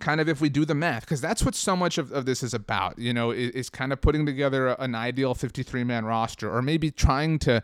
kind 0.00 0.20
of 0.20 0.28
if 0.28 0.40
we 0.40 0.48
do 0.48 0.64
the 0.64 0.74
math, 0.74 1.02
because 1.02 1.20
that's 1.20 1.44
what 1.44 1.54
so 1.54 1.76
much 1.76 1.98
of, 1.98 2.10
of 2.12 2.24
this 2.24 2.42
is 2.42 2.54
about, 2.54 2.98
you 2.98 3.12
know, 3.12 3.30
is, 3.30 3.50
is 3.50 3.70
kind 3.70 3.92
of 3.92 4.00
putting 4.00 4.24
together 4.24 4.68
an 4.68 4.94
ideal 4.94 5.34
53 5.34 5.84
man 5.84 6.06
roster 6.06 6.50
or 6.50 6.62
maybe 6.62 6.90
trying 6.90 7.38
to 7.40 7.62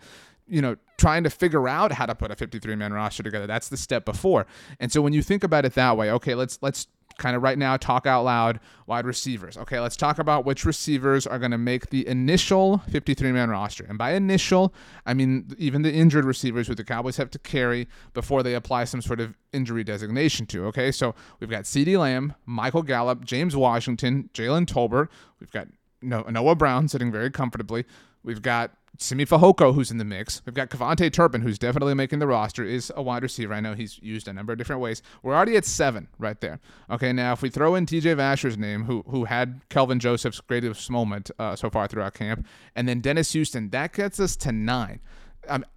you 0.51 0.63
know, 0.63 0.77
trying 0.97 1.23
to 1.25 1.31
figure 1.31 1.69
out 1.69 1.93
how 1.93 2.07
to 2.07 2.15
put 2.15 2.31
a 2.31 2.37
53 2.37 2.75
man 2.75 2.93
roster 2.93 3.23
together. 3.23 3.47
That's 3.47 3.69
the 3.69 3.77
step 3.77 4.05
before. 4.05 4.47
And 4.81 4.91
so 4.91 5.03
when 5.03 5.13
you 5.13 5.23
think 5.23 5.45
about 5.45 5.65
it 5.67 5.75
that 5.75 5.97
way, 5.97 6.11
okay, 6.13 6.35
let's 6.35 6.59
let's 6.63 6.87
kind 7.19 7.37
of 7.37 7.43
right 7.43 7.59
now 7.59 7.77
talk 7.77 8.07
out 8.07 8.25
loud 8.25 8.61
wide 8.87 9.05
receivers. 9.05 9.59
Okay, 9.59 9.79
let's 9.79 9.97
talk 9.97 10.19
about 10.19 10.47
which 10.47 10.65
receivers 10.65 11.27
are 11.27 11.39
going 11.39 11.51
to 11.51 11.59
make 11.59 11.91
the 11.91 12.07
initial 12.09 12.79
53 12.91 13.33
man 13.33 13.51
roster. 13.51 13.85
And 13.87 13.99
by 13.99 14.13
initial, 14.13 14.73
I 15.05 15.13
mean 15.13 15.55
even 15.59 15.83
the 15.83 15.93
injured 15.93 16.25
receivers 16.25 16.69
who 16.69 16.75
the 16.75 16.85
Cowboys 16.85 17.19
have 17.19 17.31
to 17.33 17.39
carry 17.39 17.87
before 18.15 18.43
they 18.43 18.55
apply 18.55 18.85
some 18.85 19.03
sort 19.03 19.21
of 19.21 19.37
injury 19.53 19.85
designation 19.85 20.47
to. 20.47 20.65
Okay, 20.67 20.91
so 20.91 21.15
we've 21.41 21.51
got 21.51 21.65
CeeDee 21.65 21.99
Lamb, 21.99 22.35
Michael 22.47 22.83
Gallup, 22.83 23.25
James 23.25 23.55
Washington, 23.55 24.31
Jalen 24.33 24.65
Tolbert. 24.67 25.09
We've 25.41 25.53
got 25.53 25.69
Noah 26.01 26.55
Brown 26.55 26.89
sitting 26.89 27.13
very 27.13 27.31
comfortably. 27.31 27.85
We've 28.23 28.43
got 28.43 28.73
Simi 28.97 29.25
Fehoko, 29.25 29.75
who's 29.75 29.91
in 29.91 29.99
the 29.99 30.05
mix. 30.05 30.43
We've 30.45 30.55
got 30.55 30.71
KaVontae 30.71 31.13
Turpin, 31.13 31.43
who's 31.43 31.59
definitely 31.59 31.95
making 31.95 32.19
the 32.19 32.27
roster, 32.27 32.65
is 32.65 32.93
a 32.97 33.03
wide 33.03 33.23
receiver. 33.23 33.55
I 33.55 33.61
know 33.61 33.75
he's 33.75 33.99
used 34.03 34.29
a 34.29 34.33
number 34.33 34.53
of 34.53 34.59
different 34.59 34.81
ways. 34.81 35.03
We're 35.23 35.35
already 35.35 35.57
at 35.57 35.65
seven 35.65 36.09
right 36.19 36.41
there. 36.41 36.61
Okay, 36.91 37.13
now 37.13 37.33
if 37.33 37.43
we 37.43 37.51
throw 37.51 37.75
in 37.75 37.87
TJ 37.87 38.17
Vasher's 38.17 38.59
name, 38.59 38.85
who 38.85 39.05
who 39.09 39.27
had 39.27 39.61
Kelvin 39.69 40.01
Joseph's 40.01 40.41
greatest 40.41 40.91
moment 40.91 41.31
uh, 41.39 41.55
so 41.55 41.71
far 41.71 41.87
throughout 41.87 42.15
camp, 42.15 42.47
and 42.75 42.89
then 42.89 43.01
Dennis 43.01 43.33
Houston, 43.33 43.71
that 43.71 43.93
gets 43.93 44.19
us 44.19 44.37
to 44.37 44.53
nine. 44.53 45.01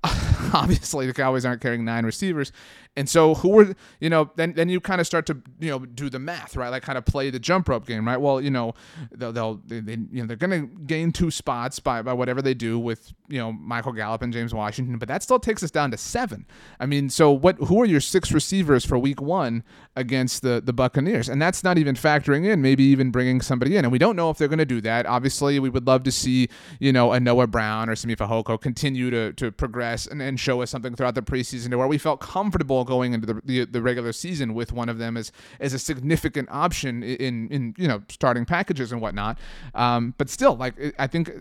Obviously 0.54 1.06
the 1.06 1.14
Cowboys 1.14 1.46
aren't 1.46 1.62
carrying 1.62 1.86
nine 1.86 2.06
receivers. 2.06 2.52
And 2.98 3.08
so 3.08 3.36
who 3.36 3.50
were 3.50 3.76
you 4.02 4.10
know 4.10 4.32
then 4.36 4.52
then 4.54 4.68
you 4.68 4.82
kind 4.82 5.00
of 5.00 5.08
start 5.08 5.26
to 5.28 5.38
you 5.62 5.70
know 5.70 5.80
do 5.80 6.10
the 6.10 6.20
math 6.20 6.58
right? 6.58 6.68
Like 6.68 6.84
kind 6.84 6.98
of 6.98 7.06
play 7.06 7.30
the 7.30 7.40
jump 7.40 7.70
rope 7.70 7.88
game 7.88 8.06
right? 8.06 8.20
Well 8.20 8.42
you 8.42 8.52
know 8.52 8.74
they'll, 9.14 9.32
they'll 9.32 9.62
they, 9.66 9.80
they, 9.80 9.94
you 9.94 10.22
know 10.22 10.26
they're 10.26 10.36
going 10.36 10.68
to 10.68 10.84
gain 10.84 11.14
two 11.14 11.32
spots 11.32 11.80
by 11.80 12.02
by 12.02 12.12
whatever 12.12 12.42
they 12.42 12.54
do 12.54 12.78
with 12.78 13.14
you 13.30 13.38
know 13.38 13.54
Michael 13.54 13.94
Gallup 13.94 14.22
and 14.22 14.34
James 14.34 14.54
Washington 14.54 14.98
but 14.98 15.08
that 15.08 15.24
still 15.24 15.40
takes 15.40 15.64
us 15.64 15.72
down 15.72 15.92
to 15.92 15.98
7 15.98 16.46
I 16.82 16.86
mean 16.86 17.10
so 17.10 17.32
what 17.32 17.58
who 17.60 17.82
are 17.82 17.86
your 17.86 18.02
six 18.02 18.34
receivers 18.34 18.86
for 18.86 19.00
week 19.00 19.22
1 19.22 19.64
against 19.96 20.42
the 20.42 20.62
the 20.64 20.74
Buccaneers? 20.74 21.30
And 21.30 21.42
that's 21.42 21.64
not 21.64 21.78
even 21.78 21.96
factoring 21.96 22.46
in 22.46 22.62
maybe 22.62 22.84
even 22.84 23.10
bringing 23.10 23.40
somebody 23.40 23.78
in 23.78 23.86
and 23.86 23.92
we 23.92 24.00
don't 24.00 24.18
know 24.18 24.30
if 24.32 24.38
they're 24.38 24.50
going 24.50 24.60
to 24.60 24.66
do 24.66 24.82
that. 24.82 25.06
Obviously 25.06 25.60
we 25.60 25.70
would 25.70 25.88
love 25.88 26.04
to 26.04 26.12
see 26.12 26.50
you 26.82 26.92
know 26.92 27.14
a 27.14 27.22
Noah 27.22 27.48
Brown 27.48 27.90
or 27.90 27.96
Simi 27.96 28.18
Fehoko 28.18 28.60
continue 28.60 29.10
to 29.12 29.32
to 29.32 29.50
progress 29.50 30.08
and, 30.08 30.22
and 30.22 30.38
show 30.38 30.62
us 30.62 30.70
something 30.70 30.94
throughout 30.94 31.16
the 31.16 31.22
preseason 31.22 31.70
to 31.70 31.78
where 31.78 31.88
we 31.88 31.98
felt 31.98 32.20
comfortable 32.20 32.81
going 32.84 33.14
into 33.14 33.28
the, 33.28 33.42
the, 33.44 33.66
the 33.66 33.82
regular 33.82 34.12
season 34.12 34.54
with 34.54 34.72
one 34.72 34.90
of 34.90 34.98
them 34.98 35.18
as 35.18 35.32
as 35.60 35.74
a 35.74 35.80
significant 35.80 36.50
option 36.52 37.04
in 37.04 37.48
in 37.50 37.74
you 37.78 37.88
know 37.88 38.02
starting 38.10 38.46
packages 38.46 38.92
and 38.92 39.02
whatnot. 39.02 39.38
Um, 39.76 40.14
but 40.18 40.30
still, 40.30 40.56
like 40.56 40.76
I 41.00 41.08
think 41.08 41.32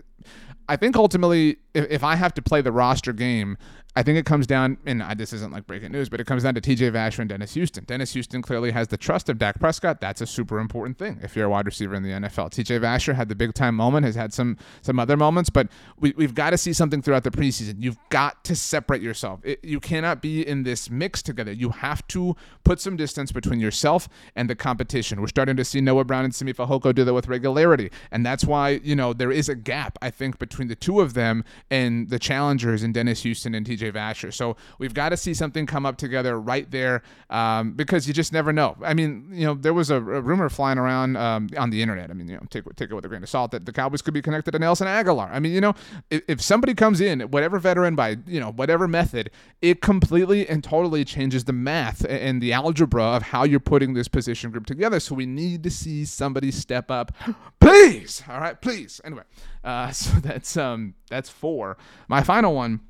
I 0.67 0.77
think 0.77 0.95
ultimately, 0.95 1.57
if, 1.73 1.89
if 1.89 2.03
I 2.03 2.15
have 2.15 2.33
to 2.35 2.41
play 2.41 2.61
the 2.61 2.71
roster 2.71 3.13
game, 3.13 3.57
I 3.93 4.03
think 4.03 4.17
it 4.17 4.25
comes 4.25 4.47
down, 4.47 4.77
and 4.85 5.03
this 5.17 5.33
isn't 5.33 5.51
like 5.51 5.67
breaking 5.67 5.91
news, 5.91 6.07
but 6.07 6.21
it 6.21 6.25
comes 6.25 6.43
down 6.43 6.55
to 6.55 6.61
TJ 6.61 6.93
Vasher 6.93 7.19
and 7.19 7.29
Dennis 7.29 7.55
Houston. 7.55 7.83
Dennis 7.83 8.13
Houston 8.13 8.41
clearly 8.41 8.71
has 8.71 8.87
the 8.87 8.95
trust 8.95 9.27
of 9.27 9.37
Dak 9.37 9.59
Prescott. 9.59 9.99
That's 9.99 10.21
a 10.21 10.25
super 10.25 10.59
important 10.59 10.97
thing 10.97 11.19
if 11.21 11.35
you're 11.35 11.47
a 11.47 11.49
wide 11.49 11.65
receiver 11.65 11.93
in 11.95 12.03
the 12.03 12.11
NFL. 12.11 12.51
TJ 12.51 12.79
Vasher 12.79 13.15
had 13.15 13.27
the 13.27 13.35
big 13.35 13.53
time 13.53 13.75
moment, 13.75 14.05
has 14.05 14.15
had 14.15 14.33
some 14.33 14.57
some 14.81 14.97
other 14.97 15.17
moments, 15.17 15.49
but 15.49 15.67
we, 15.99 16.13
we've 16.15 16.33
got 16.33 16.51
to 16.51 16.57
see 16.57 16.71
something 16.71 17.01
throughout 17.01 17.25
the 17.25 17.31
preseason. 17.31 17.75
You've 17.79 17.97
got 18.07 18.41
to 18.45 18.55
separate 18.55 19.01
yourself. 19.01 19.41
It, 19.43 19.59
you 19.61 19.81
cannot 19.81 20.21
be 20.21 20.47
in 20.47 20.63
this 20.63 20.89
mix 20.89 21.21
together. 21.21 21.51
You 21.51 21.71
have 21.71 22.07
to 22.09 22.37
put 22.63 22.79
some 22.79 22.95
distance 22.95 23.33
between 23.33 23.59
yourself 23.59 24.07
and 24.37 24.49
the 24.49 24.55
competition. 24.55 25.19
We're 25.19 25.27
starting 25.27 25.57
to 25.57 25.65
see 25.65 25.81
Noah 25.81 26.05
Brown 26.05 26.23
and 26.23 26.33
Simi 26.33 26.53
Fehoko 26.53 26.95
do 26.95 27.03
that 27.03 27.13
with 27.13 27.27
regularity, 27.27 27.91
and 28.09 28.25
that's 28.25 28.45
why 28.45 28.79
you 28.83 28.95
know 28.95 29.11
there 29.11 29.33
is 29.33 29.49
a 29.49 29.55
gap 29.55 29.97
I 30.01 30.11
think 30.11 30.39
between 30.39 30.69
the 30.69 30.75
two 30.75 31.01
of 31.01 31.13
them 31.13 31.43
and 31.69 32.09
the 32.09 32.19
challengers 32.19 32.83
in 32.83 32.93
Dennis 32.93 33.23
Houston 33.23 33.53
and 33.53 33.65
TJ 33.65 33.80
Vasher. 33.89 34.33
So 34.33 34.57
we've 34.77 34.93
got 34.93 35.09
to 35.09 35.17
see 35.17 35.33
something 35.33 35.65
come 35.65 35.85
up 35.85 35.97
together 35.97 36.39
right 36.39 36.69
there 36.69 37.01
um, 37.29 37.71
because 37.71 38.07
you 38.07 38.13
just 38.13 38.33
never 38.33 38.51
know. 38.51 38.75
I 38.83 38.93
mean, 38.93 39.29
you 39.31 39.45
know, 39.45 39.53
there 39.53 39.73
was 39.73 39.89
a, 39.89 39.95
a 39.95 40.21
rumor 40.21 40.49
flying 40.49 40.77
around 40.77 41.15
um, 41.15 41.49
on 41.57 41.69
the 41.69 41.81
internet. 41.81 42.09
I 42.09 42.13
mean, 42.13 42.27
you 42.27 42.35
know, 42.35 42.43
take 42.49 42.63
take 42.75 42.91
it 42.91 42.93
with 42.93 43.05
a 43.05 43.07
grain 43.07 43.23
of 43.23 43.29
salt 43.29 43.51
that 43.51 43.65
the 43.65 43.71
Cowboys 43.71 44.01
could 44.01 44.13
be 44.13 44.21
connected 44.21 44.51
to 44.51 44.59
Nelson 44.59 44.87
Agholor. 44.87 45.29
I 45.31 45.39
mean, 45.39 45.53
you 45.53 45.61
know, 45.61 45.73
if, 46.09 46.21
if 46.27 46.41
somebody 46.41 46.73
comes 46.73 47.01
in, 47.01 47.21
whatever 47.21 47.59
veteran 47.59 47.95
by 47.95 48.17
you 48.27 48.39
know 48.39 48.51
whatever 48.51 48.87
method, 48.87 49.31
it 49.61 49.81
completely 49.81 50.47
and 50.47 50.63
totally 50.63 51.05
changes 51.05 51.45
the 51.45 51.53
math 51.53 52.05
and 52.05 52.41
the 52.41 52.53
algebra 52.53 53.03
of 53.03 53.23
how 53.23 53.43
you're 53.43 53.59
putting 53.59 53.93
this 53.93 54.07
position 54.07 54.51
group 54.51 54.65
together. 54.65 54.99
So 54.99 55.15
we 55.15 55.25
need 55.25 55.63
to 55.63 55.69
see 55.71 56.05
somebody 56.05 56.51
step 56.51 56.91
up, 56.91 57.11
please. 57.59 58.23
All 58.29 58.39
right, 58.39 58.59
please. 58.59 58.99
Anyway, 59.03 59.23
uh, 59.63 59.91
so 59.91 60.19
that's 60.19 60.57
um 60.57 60.95
that's 61.09 61.29
four. 61.29 61.77
My 62.07 62.23
final 62.23 62.53
one 62.53 62.81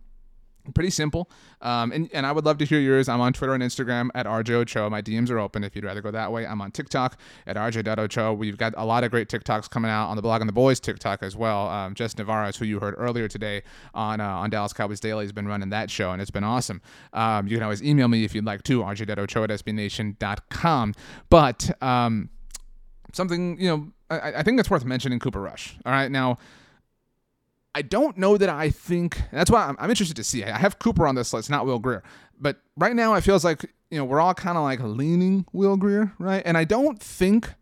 pretty 0.73 0.89
simple. 0.89 1.29
Um, 1.61 1.91
and, 1.91 2.09
and 2.13 2.25
I 2.25 2.31
would 2.31 2.45
love 2.45 2.57
to 2.59 2.65
hear 2.65 2.79
yours. 2.79 3.09
I'm 3.09 3.21
on 3.21 3.33
Twitter 3.33 3.53
and 3.53 3.63
Instagram 3.63 4.09
at 4.15 4.25
RJ 4.25 4.89
My 4.89 5.01
DMs 5.01 5.29
are 5.29 5.39
open 5.39 5.63
if 5.63 5.75
you'd 5.75 5.85
rather 5.85 6.01
go 6.01 6.11
that 6.11 6.31
way. 6.31 6.45
I'm 6.45 6.61
on 6.61 6.71
TikTok 6.71 7.17
at 7.47 7.55
RJ.Ochoa. 7.55 8.33
We've 8.33 8.57
got 8.57 8.73
a 8.77 8.85
lot 8.85 9.03
of 9.03 9.11
great 9.11 9.29
TikToks 9.29 9.69
coming 9.69 9.91
out 9.91 10.09
on 10.09 10.15
the 10.15 10.21
blog 10.21 10.41
and 10.41 10.47
the 10.47 10.53
Boys 10.53 10.79
TikTok 10.79 11.23
as 11.23 11.35
well. 11.35 11.67
Um, 11.67 11.93
Jess 11.93 12.17
Navarez, 12.17 12.57
who 12.57 12.65
you 12.65 12.79
heard 12.79 12.95
earlier 12.97 13.27
today 13.27 13.63
on 13.93 14.21
uh, 14.21 14.27
on 14.27 14.49
Dallas 14.49 14.73
Cowboys 14.73 14.99
Daily, 14.99 15.25
has 15.25 15.31
been 15.31 15.47
running 15.47 15.69
that 15.69 15.89
show, 15.89 16.11
and 16.11 16.21
it's 16.21 16.31
been 16.31 16.43
awesome. 16.43 16.81
Um, 17.13 17.47
you 17.47 17.57
can 17.57 17.63
always 17.63 17.83
email 17.83 18.07
me 18.07 18.23
if 18.23 18.35
you'd 18.35 18.45
like 18.45 18.63
to, 18.63 18.81
RJ.Ochoa 18.81 19.43
at 19.43 19.49
SBNation.com. 19.49 20.93
But 21.29 21.83
um, 21.83 22.29
something, 23.13 23.59
you 23.59 23.67
know, 23.67 23.91
I, 24.09 24.33
I 24.39 24.43
think 24.43 24.59
it's 24.59 24.69
worth 24.69 24.85
mentioning 24.85 25.19
Cooper 25.19 25.41
Rush. 25.41 25.77
All 25.85 25.91
right. 25.91 26.11
Now, 26.11 26.37
I 27.73 27.81
don't 27.81 28.17
know 28.17 28.37
that 28.37 28.49
I 28.49 28.69
think 28.69 29.21
that's 29.31 29.49
why 29.49 29.65
I'm, 29.65 29.77
I'm, 29.79 29.89
interested 29.89 30.15
to 30.17 30.23
see. 30.23 30.43
I 30.43 30.57
have 30.57 30.79
Cooper 30.79 31.07
on 31.07 31.15
this 31.15 31.33
list, 31.33 31.49
not 31.49 31.65
Will 31.65 31.79
Grier. 31.79 32.03
but 32.39 32.57
right 32.75 32.95
now 32.95 33.13
it 33.13 33.21
feels 33.21 33.45
like 33.45 33.63
you 33.89 33.97
know 33.97 34.05
we're 34.05 34.19
all 34.19 34.33
kind 34.33 34.57
of 34.57 34.63
like 34.63 34.79
leaning 34.81 35.45
Will 35.53 35.77
Grier, 35.77 36.13
right? 36.19 36.43
And 36.45 36.57
I 36.57 36.65
don't 36.65 37.01
think 37.01 37.53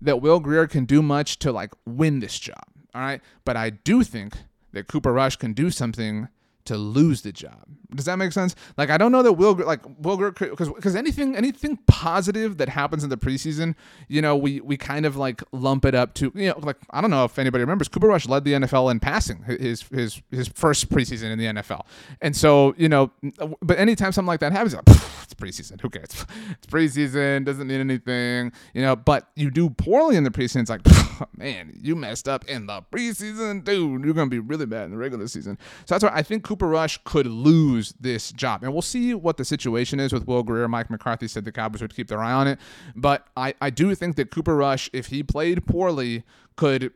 that 0.00 0.20
Will 0.20 0.40
Grier 0.40 0.66
can 0.66 0.84
do 0.84 1.02
much 1.02 1.38
to 1.40 1.50
like 1.50 1.72
win 1.84 2.20
this 2.20 2.38
job, 2.38 2.62
all 2.94 3.00
right? 3.00 3.20
But 3.44 3.56
I 3.56 3.70
do 3.70 4.04
think 4.04 4.36
that 4.72 4.86
Cooper 4.88 5.12
Rush 5.12 5.36
can 5.36 5.52
do 5.52 5.70
something 5.70 6.28
to 6.66 6.76
lose 6.76 7.22
the 7.22 7.32
job. 7.32 7.66
Does 7.94 8.04
that 8.06 8.16
make 8.16 8.32
sense? 8.32 8.54
Like 8.76 8.90
I 8.90 8.98
don't 8.98 9.12
know 9.12 9.22
that 9.22 9.32
Will 9.34 9.54
like 9.54 9.80
Will 9.98 10.16
because 10.30 10.68
because 10.68 10.96
anything 10.96 11.36
anything 11.36 11.78
positive 11.86 12.58
that 12.58 12.68
happens 12.68 13.04
in 13.04 13.10
the 13.10 13.16
preseason, 13.16 13.74
you 14.08 14.20
know, 14.20 14.36
we 14.36 14.60
we 14.60 14.76
kind 14.76 15.06
of 15.06 15.16
like 15.16 15.42
lump 15.52 15.84
it 15.84 15.94
up 15.94 16.14
to 16.14 16.32
you 16.34 16.48
know 16.48 16.58
like 16.58 16.76
I 16.90 17.00
don't 17.00 17.10
know 17.10 17.24
if 17.24 17.38
anybody 17.38 17.62
remembers 17.62 17.88
Cooper 17.88 18.08
Rush 18.08 18.26
led 18.26 18.44
the 18.44 18.52
NFL 18.54 18.90
in 18.90 19.00
passing 19.00 19.42
his 19.44 19.82
his 19.82 20.20
his 20.30 20.48
first 20.48 20.88
preseason 20.90 21.30
in 21.32 21.38
the 21.38 21.46
NFL, 21.46 21.86
and 22.20 22.36
so 22.36 22.74
you 22.76 22.88
know, 22.88 23.10
uh, 23.38 23.48
but 23.62 23.78
anytime 23.78 24.12
something 24.12 24.28
like 24.28 24.40
that 24.40 24.52
happens, 24.52 24.74
like, 24.74 24.84
it's 25.22 25.34
preseason. 25.34 25.80
Who 25.80 25.90
cares? 25.90 26.24
It's 26.50 26.66
preseason 26.66 27.44
doesn't 27.44 27.66
mean 27.66 27.80
anything, 27.80 28.52
you 28.72 28.82
know. 28.82 28.96
But 28.96 29.28
you 29.36 29.50
do 29.50 29.70
poorly 29.70 30.16
in 30.16 30.24
the 30.24 30.30
preseason, 30.30 30.62
it's 30.62 30.70
like 30.70 30.82
man, 31.36 31.78
you 31.82 31.96
messed 31.96 32.28
up 32.28 32.44
in 32.46 32.66
the 32.66 32.82
preseason, 32.90 33.64
dude. 33.64 34.04
You're 34.04 34.14
gonna 34.14 34.30
be 34.30 34.38
really 34.38 34.66
bad 34.66 34.86
in 34.86 34.90
the 34.92 34.96
regular 34.96 35.26
season. 35.28 35.58
So 35.84 35.94
that's 35.94 36.04
why 36.04 36.10
I 36.14 36.22
think 36.22 36.44
Cooper 36.44 36.55
Rush 36.64 36.98
could 37.04 37.26
lose 37.26 37.94
this 38.00 38.32
job. 38.32 38.62
And 38.62 38.72
we'll 38.72 38.82
see 38.82 39.12
what 39.14 39.36
the 39.36 39.44
situation 39.44 40.00
is 40.00 40.12
with 40.12 40.26
Will 40.26 40.42
Grier. 40.42 40.68
Mike 40.68 40.90
McCarthy 40.90 41.28
said 41.28 41.44
the 41.44 41.52
Cowboys 41.52 41.82
would 41.82 41.94
keep 41.94 42.08
their 42.08 42.22
eye 42.22 42.32
on 42.32 42.46
it. 42.46 42.58
But 42.94 43.26
I, 43.36 43.54
I 43.60 43.70
do 43.70 43.94
think 43.94 44.16
that 44.16 44.30
Cooper 44.30 44.56
Rush, 44.56 44.88
if 44.92 45.06
he 45.06 45.22
played 45.22 45.66
poorly, 45.66 46.24
could 46.56 46.92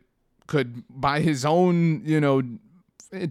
could 0.47 0.83
by 0.89 1.21
his 1.21 1.45
own, 1.45 2.01
you 2.03 2.19
know, 2.19 2.41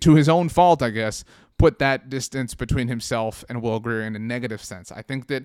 to 0.01 0.15
his 0.15 0.29
own 0.29 0.49
fault, 0.49 0.83
I 0.83 0.91
guess, 0.91 1.25
put 1.59 1.79
that 1.79 2.09
distance 2.09 2.55
between 2.55 2.89
himself 2.89 3.45
and 3.49 3.61
Will 3.61 3.81
Grier 3.81 4.03
in 4.03 4.17
a 4.17 4.19
negative 4.19 4.63
sense. 4.63 4.91
I 4.91 5.03
think 5.03 5.27
that 5.27 5.45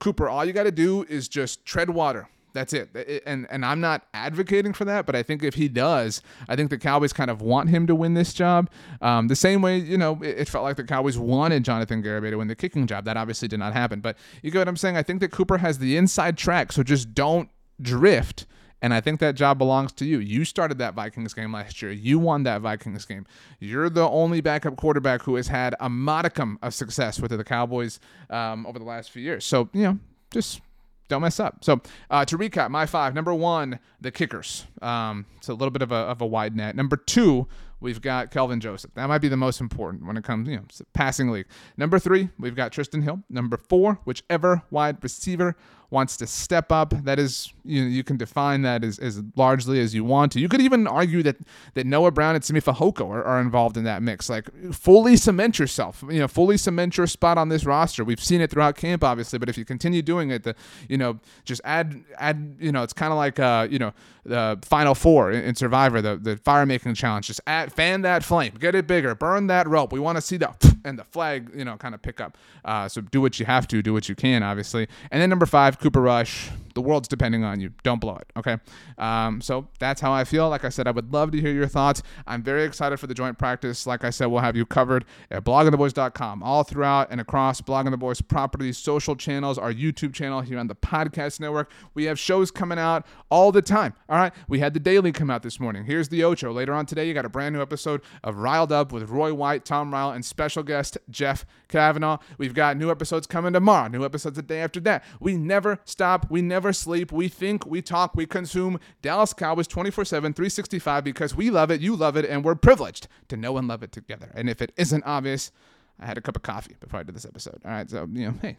Cooper, 0.00 0.28
all 0.28 0.44
you 0.44 0.52
got 0.52 0.64
to 0.64 0.72
do 0.72 1.04
is 1.04 1.28
just 1.28 1.64
tread 1.64 1.90
water. 1.90 2.28
That's 2.54 2.72
it. 2.72 3.22
And 3.26 3.46
and 3.50 3.64
I'm 3.64 3.80
not 3.80 4.06
advocating 4.14 4.72
for 4.72 4.84
that, 4.84 5.06
but 5.06 5.16
I 5.16 5.24
think 5.24 5.42
if 5.42 5.54
he 5.54 5.68
does, 5.68 6.22
I 6.48 6.54
think 6.54 6.70
the 6.70 6.78
Cowboys 6.78 7.12
kind 7.12 7.28
of 7.28 7.42
want 7.42 7.68
him 7.68 7.86
to 7.88 7.94
win 7.96 8.14
this 8.14 8.32
job. 8.32 8.70
Um, 9.02 9.26
the 9.26 9.36
same 9.36 9.60
way, 9.60 9.76
you 9.78 9.98
know, 9.98 10.20
it, 10.22 10.38
it, 10.38 10.48
felt 10.48 10.62
like 10.62 10.76
the 10.76 10.84
Cowboys 10.84 11.18
wanted 11.18 11.64
Jonathan 11.64 12.00
Garibay 12.00 12.30
to 12.30 12.36
win 12.36 12.46
the 12.46 12.54
kicking 12.54 12.86
job. 12.86 13.04
That 13.06 13.16
obviously 13.16 13.48
did 13.48 13.58
not 13.58 13.72
happen. 13.72 14.00
But 14.00 14.16
you 14.40 14.52
get 14.52 14.60
what 14.60 14.68
I'm 14.68 14.76
saying? 14.76 14.96
I 14.96 15.02
think 15.02 15.20
that 15.20 15.32
Cooper 15.32 15.58
has 15.58 15.78
the 15.78 15.96
inside 15.96 16.38
track, 16.38 16.70
so 16.70 16.84
just 16.84 17.12
don't 17.12 17.50
drift. 17.82 18.46
And 18.80 18.94
I 18.94 19.00
think 19.00 19.18
that 19.20 19.34
job 19.34 19.58
belongs 19.58 19.92
to 19.92 20.04
you. 20.04 20.18
You 20.18 20.44
started 20.44 20.78
that 20.78 20.94
Vikings 20.94 21.34
game 21.34 21.52
last 21.52 21.82
year. 21.82 21.90
You 21.90 22.18
won 22.20 22.44
that 22.44 22.60
Vikings 22.60 23.04
game. 23.04 23.26
You're 23.58 23.90
the 23.90 24.08
only 24.08 24.40
backup 24.42 24.76
quarterback 24.76 25.22
who 25.22 25.34
has 25.36 25.48
had 25.48 25.74
a 25.80 25.88
modicum 25.88 26.58
of 26.62 26.74
success 26.74 27.18
with 27.18 27.30
the 27.30 27.42
Cowboys 27.42 27.98
um, 28.30 28.66
over 28.66 28.78
the 28.78 28.84
last 28.84 29.10
few 29.10 29.22
years. 29.22 29.44
So, 29.44 29.70
you 29.72 29.82
know, 29.84 29.98
just 30.30 30.60
don't 31.08 31.22
mess 31.22 31.38
up. 31.40 31.64
So 31.64 31.80
uh, 32.10 32.24
to 32.24 32.38
recap, 32.38 32.70
my 32.70 32.86
five. 32.86 33.14
Number 33.14 33.34
one, 33.34 33.78
the 34.00 34.10
kickers. 34.10 34.66
Um, 34.82 35.26
it's 35.36 35.48
a 35.48 35.54
little 35.54 35.70
bit 35.70 35.82
of 35.82 35.92
a, 35.92 35.96
of 35.96 36.20
a 36.20 36.26
wide 36.26 36.56
net. 36.56 36.76
Number 36.76 36.96
two, 36.96 37.46
we've 37.80 38.00
got 38.00 38.30
Kelvin 38.30 38.60
Joseph. 38.60 38.92
That 38.94 39.06
might 39.08 39.18
be 39.18 39.28
the 39.28 39.36
most 39.36 39.60
important 39.60 40.06
when 40.06 40.16
it 40.16 40.24
comes, 40.24 40.48
you 40.48 40.56
know, 40.56 40.64
passing 40.92 41.30
league. 41.30 41.46
Number 41.76 41.98
three, 41.98 42.30
we've 42.38 42.56
got 42.56 42.72
Trysten 42.72 43.02
Hill. 43.02 43.22
Number 43.28 43.56
four, 43.56 44.00
whichever 44.04 44.62
wide 44.70 45.02
receiver 45.02 45.56
wants 45.94 46.16
to 46.18 46.26
step 46.26 46.70
up. 46.70 46.90
That 47.04 47.18
is, 47.18 47.52
you 47.64 47.82
know, 47.82 47.88
you 47.88 48.04
can 48.04 48.18
define 48.18 48.62
that 48.62 48.84
as, 48.84 48.98
as 48.98 49.22
largely 49.36 49.80
as 49.80 49.94
you 49.94 50.04
want 50.04 50.32
to. 50.32 50.40
You 50.40 50.48
could 50.48 50.60
even 50.60 50.86
argue 50.86 51.22
that 51.22 51.36
that 51.72 51.86
Noah 51.86 52.10
Brown 52.10 52.34
and 52.34 52.44
Simi 52.44 52.60
Fehoko 52.60 53.08
are, 53.08 53.24
are 53.24 53.40
involved 53.40 53.76
in 53.76 53.84
that 53.84 54.02
mix. 54.02 54.28
Like 54.28 54.50
fully 54.74 55.16
cement 55.16 55.58
yourself, 55.58 56.04
you 56.10 56.18
know, 56.18 56.28
fully 56.28 56.58
cement 56.58 56.98
your 56.98 57.06
spot 57.06 57.38
on 57.38 57.48
this 57.48 57.64
roster. 57.64 58.04
We've 58.04 58.22
seen 58.22 58.40
it 58.40 58.50
throughout 58.50 58.76
camp, 58.76 59.02
obviously, 59.02 59.38
but 59.38 59.48
if 59.48 59.56
you 59.56 59.64
continue 59.64 60.02
doing 60.02 60.30
it, 60.30 60.42
the 60.42 60.54
you 60.88 60.98
know, 60.98 61.20
just 61.44 61.62
add 61.64 62.04
add, 62.18 62.56
you 62.60 62.72
know, 62.72 62.82
it's 62.82 62.92
kind 62.92 63.12
of 63.12 63.16
like 63.16 63.38
uh, 63.38 63.68
you 63.70 63.78
know, 63.78 63.92
the 64.24 64.58
Final 64.62 64.94
Four 64.94 65.30
in, 65.30 65.44
in 65.44 65.54
Survivor, 65.54 66.02
the 66.02 66.16
the 66.16 66.36
fire 66.36 66.66
making 66.66 66.94
challenge. 66.94 67.28
Just 67.28 67.40
add 67.46 67.72
fan 67.72 68.02
that 68.02 68.24
flame, 68.24 68.52
get 68.58 68.74
it 68.74 68.86
bigger, 68.86 69.14
burn 69.14 69.46
that 69.46 69.68
rope. 69.68 69.92
We 69.92 70.00
want 70.00 70.16
to 70.16 70.22
see 70.22 70.36
the 70.36 70.73
and 70.84 70.98
the 70.98 71.04
flag, 71.04 71.50
you 71.54 71.64
know, 71.64 71.76
kind 71.76 71.94
of 71.94 72.02
pick 72.02 72.20
up. 72.20 72.36
Uh, 72.64 72.88
so 72.88 73.00
do 73.00 73.20
what 73.20 73.40
you 73.40 73.46
have 73.46 73.66
to, 73.68 73.82
do 73.82 73.92
what 73.92 74.08
you 74.08 74.14
can, 74.14 74.42
obviously. 74.42 74.88
And 75.10 75.20
then 75.20 75.30
number 75.30 75.46
five, 75.46 75.78
Cooper 75.78 76.00
Rush 76.00 76.50
the 76.74 76.82
world's 76.82 77.08
depending 77.08 77.44
on 77.44 77.60
you. 77.60 77.70
Don't 77.82 78.00
blow 78.00 78.16
it, 78.16 78.30
okay? 78.36 78.58
Um, 78.98 79.40
so 79.40 79.68
that's 79.78 80.00
how 80.00 80.12
I 80.12 80.24
feel. 80.24 80.48
Like 80.48 80.64
I 80.64 80.68
said, 80.68 80.86
I 80.86 80.90
would 80.90 81.12
love 81.12 81.30
to 81.32 81.40
hear 81.40 81.52
your 81.52 81.66
thoughts. 81.66 82.02
I'm 82.26 82.42
very 82.42 82.64
excited 82.64 82.98
for 82.98 83.06
the 83.06 83.14
joint 83.14 83.38
practice. 83.38 83.86
Like 83.86 84.04
I 84.04 84.10
said, 84.10 84.26
we'll 84.26 84.40
have 84.40 84.56
you 84.56 84.66
covered 84.66 85.04
at 85.30 85.44
bloggingtheboys.com, 85.44 86.42
all 86.42 86.64
throughout 86.64 87.08
and 87.10 87.20
across 87.20 87.60
Blogging 87.60 87.90
the 87.90 87.96
Boys 87.96 88.20
properties, 88.20 88.78
social 88.78 89.16
channels, 89.16 89.58
our 89.58 89.72
YouTube 89.72 90.12
channel 90.12 90.40
here 90.40 90.58
on 90.58 90.66
the 90.66 90.74
podcast 90.74 91.40
network. 91.40 91.70
We 91.94 92.04
have 92.04 92.18
shows 92.18 92.50
coming 92.50 92.78
out 92.78 93.06
all 93.30 93.52
the 93.52 93.62
time. 93.62 93.94
All 94.08 94.16
right, 94.16 94.32
we 94.48 94.58
had 94.58 94.74
the 94.74 94.80
daily 94.80 95.12
come 95.12 95.30
out 95.30 95.42
this 95.42 95.60
morning. 95.60 95.84
Here's 95.84 96.08
the 96.08 96.24
Ocho. 96.24 96.52
Later 96.52 96.74
on 96.74 96.86
today, 96.86 97.06
you 97.06 97.14
got 97.14 97.24
a 97.24 97.28
brand 97.28 97.54
new 97.54 97.62
episode 97.62 98.00
of 98.22 98.36
Riled 98.36 98.72
Up 98.72 98.92
with 98.92 99.08
Roy 99.08 99.32
White, 99.32 99.64
Tom 99.64 99.92
Ryle, 99.92 100.10
and 100.10 100.24
special 100.24 100.62
guest 100.62 100.98
Jeff 101.10 101.46
Kavanaugh. 101.68 102.18
We've 102.38 102.54
got 102.54 102.76
new 102.76 102.90
episodes 102.90 103.26
coming 103.26 103.52
tomorrow, 103.52 103.88
new 103.88 104.04
episodes 104.04 104.36
the 104.36 104.42
day 104.42 104.60
after 104.60 104.80
that. 104.80 105.04
We 105.20 105.36
never 105.36 105.80
stop, 105.84 106.30
we 106.30 106.42
never 106.42 106.63
sleep. 106.72 107.12
We 107.12 107.28
think, 107.28 107.66
we 107.66 107.82
talk, 107.82 108.14
we 108.14 108.26
consume 108.26 108.80
Dallas 109.02 109.32
Cowboys 109.32 109.66
24 109.66 110.04
7, 110.04 110.32
365 110.32 111.04
because 111.04 111.34
we 111.34 111.50
love 111.50 111.70
it, 111.70 111.80
you 111.80 111.96
love 111.96 112.16
it, 112.16 112.24
and 112.24 112.44
we're 112.44 112.54
privileged 112.54 113.08
to 113.28 113.36
know 113.36 113.56
and 113.58 113.68
love 113.68 113.82
it 113.82 113.92
together. 113.92 114.30
And 114.34 114.48
if 114.48 114.62
it 114.62 114.72
isn't 114.76 115.04
obvious, 115.04 115.50
I 115.98 116.06
had 116.06 116.18
a 116.18 116.20
cup 116.20 116.36
of 116.36 116.42
coffee 116.42 116.76
before 116.80 117.00
I 117.00 117.02
did 117.02 117.14
this 117.14 117.24
episode. 117.24 117.60
All 117.64 117.70
right, 117.70 117.88
so 117.88 118.08
you 118.12 118.26
know, 118.26 118.34
hey, 118.42 118.56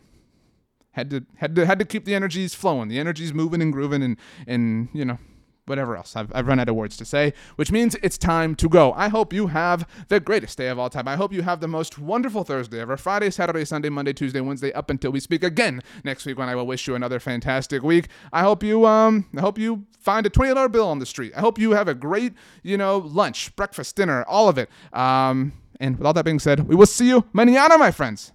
had 0.91 1.09
to 1.09 1.25
had 1.35 1.55
to 1.55 1.65
had 1.65 1.79
to 1.79 1.85
keep 1.85 2.05
the 2.05 2.15
energies 2.15 2.53
flowing, 2.53 2.87
the 2.87 2.99
energies 2.99 3.33
moving 3.33 3.61
and 3.61 3.73
grooving, 3.73 4.01
and 4.01 4.17
and 4.47 4.89
you 4.93 5.03
know 5.03 5.17
whatever 5.65 5.95
else. 5.95 6.15
I've, 6.15 6.31
I've 6.33 6.47
run 6.47 6.59
out 6.59 6.69
of 6.69 6.75
words 6.75 6.97
to 6.97 7.05
say, 7.05 7.33
which 7.55 7.71
means 7.71 7.95
it's 8.03 8.17
time 8.17 8.55
to 8.55 8.69
go. 8.69 8.93
I 8.93 9.07
hope 9.09 9.33
you 9.33 9.47
have 9.47 9.87
the 10.07 10.19
greatest 10.19 10.57
day 10.57 10.67
of 10.67 10.79
all 10.79 10.89
time. 10.89 11.07
I 11.07 11.15
hope 11.15 11.33
you 11.33 11.41
have 11.41 11.59
the 11.59 11.67
most 11.67 11.97
wonderful 11.97 12.43
Thursday 12.43 12.79
ever. 12.79 12.97
Friday, 12.97 13.29
Saturday, 13.31 13.65
Sunday, 13.65 13.89
Monday, 13.89 14.13
Tuesday, 14.13 14.41
Wednesday, 14.41 14.71
up 14.73 14.89
until 14.89 15.11
we 15.11 15.19
speak 15.19 15.43
again 15.43 15.81
next 16.03 16.25
week 16.25 16.37
when 16.37 16.49
I 16.49 16.55
will 16.55 16.67
wish 16.67 16.87
you 16.87 16.95
another 16.95 17.19
fantastic 17.19 17.83
week. 17.83 18.09
I 18.31 18.41
hope 18.41 18.63
you 18.63 18.85
um 18.85 19.25
I 19.35 19.41
hope 19.41 19.57
you 19.57 19.85
find 19.99 20.25
a 20.25 20.29
twenty 20.29 20.53
dollar 20.53 20.69
bill 20.69 20.87
on 20.87 20.99
the 20.99 21.05
street. 21.05 21.33
I 21.35 21.41
hope 21.41 21.57
you 21.57 21.71
have 21.71 21.87
a 21.87 21.95
great, 21.95 22.33
you 22.63 22.77
know, 22.77 22.97
lunch, 22.97 23.55
breakfast, 23.55 23.95
dinner, 23.95 24.23
all 24.27 24.47
of 24.47 24.57
it. 24.57 24.69
Um 24.93 25.53
and 25.79 25.97
with 25.97 26.05
all 26.05 26.13
that 26.13 26.25
being 26.25 26.39
said, 26.39 26.67
we 26.67 26.75
will 26.75 26.85
see 26.85 27.07
you 27.07 27.25
manana, 27.33 27.77
my 27.77 27.91
friends. 27.91 28.31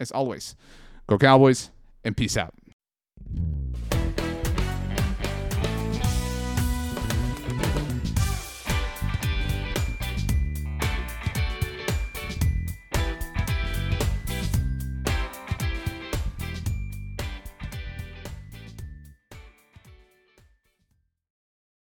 As 0.00 0.12
always, 0.12 0.54
go 1.08 1.18
Cowboys 1.18 1.70
and 2.04 2.16
peace 2.16 2.36
out. 2.36 2.54